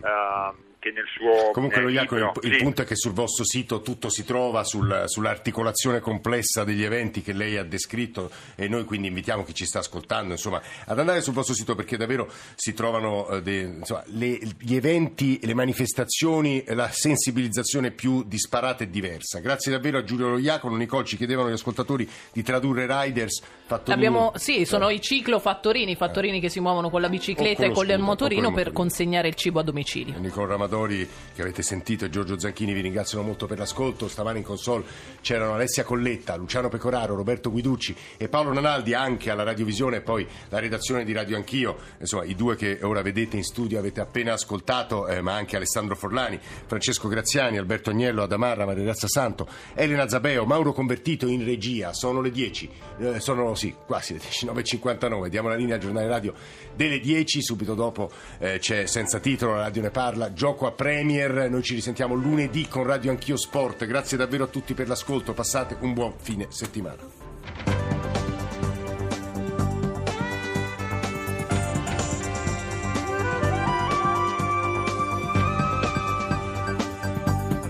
Uh, 0.00 0.73
che 0.84 0.90
nel 0.90 1.06
suo 1.06 1.50
Comunque 1.52 1.80
lo 1.80 1.88
Iaco, 1.88 2.16
il, 2.16 2.30
il, 2.42 2.56
punto 2.58 2.82
è 2.82 2.84
che 2.84 2.94
sul 2.94 3.12
vostro 3.12 3.42
sito 3.42 3.80
tutto 3.80 4.10
si 4.10 4.22
trova 4.22 4.64
sul, 4.64 5.04
sull'articolazione 5.06 6.00
complessa 6.00 6.62
degli 6.62 6.84
eventi 6.84 7.22
che 7.22 7.32
lei 7.32 7.56
ha 7.56 7.64
descritto 7.64 8.30
e 8.54 8.68
noi 8.68 8.84
quindi 8.84 9.08
invitiamo 9.08 9.44
chi 9.44 9.54
ci 9.54 9.64
sta 9.64 9.78
ascoltando 9.78 10.32
insomma, 10.32 10.60
ad 10.84 10.98
andare 10.98 11.22
sul 11.22 11.32
vostro 11.32 11.54
sito 11.54 11.74
perché 11.74 11.96
davvero 11.96 12.30
si 12.54 12.74
trovano 12.74 13.26
eh, 13.28 13.40
de, 13.40 13.60
insomma, 13.60 14.02
le, 14.08 14.38
gli 14.58 14.74
eventi, 14.74 15.40
le 15.42 15.54
manifestazioni, 15.54 16.62
la 16.68 16.90
sensibilizzazione 16.90 17.90
più 17.90 18.22
disparata 18.22 18.84
e 18.84 18.90
diversa. 18.90 19.38
Grazie 19.38 19.72
davvero 19.72 19.96
a 19.96 20.04
Giulio 20.04 20.28
Loiacono, 20.28 20.76
Nicole 20.76 21.06
ci 21.06 21.16
chiedevano 21.16 21.48
gli 21.48 21.54
ascoltatori 21.54 22.06
di 22.30 22.42
tradurre 22.42 22.86
Riders. 22.86 23.40
Fattorini. 23.64 24.06
Abbiamo, 24.06 24.32
sì, 24.34 24.66
sono 24.66 24.90
eh. 24.90 24.94
i 24.94 25.00
ciclofattorini, 25.00 25.96
fattorini 25.96 26.36
eh. 26.36 26.40
che 26.40 26.50
si 26.50 26.60
muovono 26.60 26.90
con 26.90 27.00
la 27.00 27.08
bicicletta 27.08 27.62
con 27.62 27.70
e 27.70 27.72
con 27.72 27.88
il 27.88 27.98
motorino 28.00 28.52
per 28.52 28.72
consegnare 28.72 29.28
il 29.28 29.34
cibo 29.34 29.60
a 29.60 29.62
domicilio. 29.62 30.18
Nicole 30.18 30.48
Ramadano 30.48 30.73
Amadori 30.74 31.08
che 31.34 31.42
avete 31.42 31.62
sentito 31.62 32.04
e 32.04 32.10
Giorgio 32.10 32.38
Zanchini 32.38 32.72
vi 32.72 32.80
ringraziano 32.80 33.24
molto 33.24 33.46
per 33.46 33.58
l'ascolto. 33.58 34.08
Stamani 34.08 34.38
in 34.38 34.44
console 34.44 34.84
c'erano 35.20 35.54
Alessia 35.54 35.84
Colletta, 35.84 36.36
Luciano 36.36 36.68
Pecoraro, 36.68 37.14
Roberto 37.14 37.50
Guiducci 37.50 37.94
e 38.16 38.28
Paolo 38.28 38.52
Nanaldi 38.52 38.92
anche 38.94 39.30
alla 39.30 39.42
radiovisione 39.44 39.96
e 39.96 40.00
poi 40.00 40.26
la 40.48 40.58
redazione 40.58 41.04
di 41.04 41.12
Radio 41.12 41.36
Anch'io, 41.36 41.76
insomma 41.98 42.24
i 42.24 42.34
due 42.34 42.56
che 42.56 42.80
ora 42.82 43.02
vedete 43.02 43.36
in 43.36 43.44
studio 43.44 43.78
avete 43.78 44.00
appena 44.00 44.32
ascoltato, 44.32 45.06
eh, 45.08 45.20
ma 45.20 45.34
anche 45.34 45.56
Alessandro 45.56 45.96
Forlani, 45.96 46.38
Francesco 46.66 47.08
Graziani, 47.08 47.58
Alberto 47.58 47.90
Agnello, 47.90 48.22
Adamarra, 48.22 48.66
Maria 48.66 48.84
Grazia 48.84 49.08
Santo, 49.08 49.48
Elena 49.74 50.08
Zabeo, 50.08 50.44
Mauro 50.44 50.72
Convertito 50.72 51.26
in 51.26 51.44
regia. 51.44 51.92
Sono 51.92 52.20
le 52.20 52.30
10, 52.30 52.70
eh, 52.98 53.20
sono 53.20 53.54
sì, 53.54 53.74
quasi 53.86 54.12
le 54.12 54.20
19.59. 54.20 55.28
Diamo 55.28 55.48
la 55.48 55.56
linea 55.56 55.76
al 55.76 55.80
giornale 55.80 56.06
radio 56.06 56.34
delle 56.74 57.00
10, 57.00 57.42
subito 57.42 57.74
dopo 57.74 58.10
eh, 58.38 58.58
c'è 58.58 58.86
senza 58.86 59.18
titolo, 59.18 59.54
la 59.54 59.62
radio 59.62 59.82
ne 59.82 59.90
parla, 59.90 60.32
gioco 60.32 60.63
a 60.66 60.72
Premier. 60.72 61.50
Noi 61.50 61.62
ci 61.62 61.74
risentiamo 61.74 62.14
lunedì 62.14 62.68
con 62.68 62.84
Radio 62.84 63.10
Anch'io 63.10 63.36
Sport. 63.36 63.86
Grazie 63.86 64.16
davvero 64.16 64.44
a 64.44 64.48
tutti 64.48 64.74
per 64.74 64.88
l'ascolto. 64.88 65.32
Passate 65.32 65.76
un 65.80 65.92
buon 65.92 66.14
fine 66.18 66.46
settimana. 66.50 67.02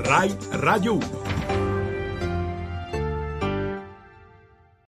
Rai 0.02 0.36
Radio 0.50 0.94
1 0.94 1.23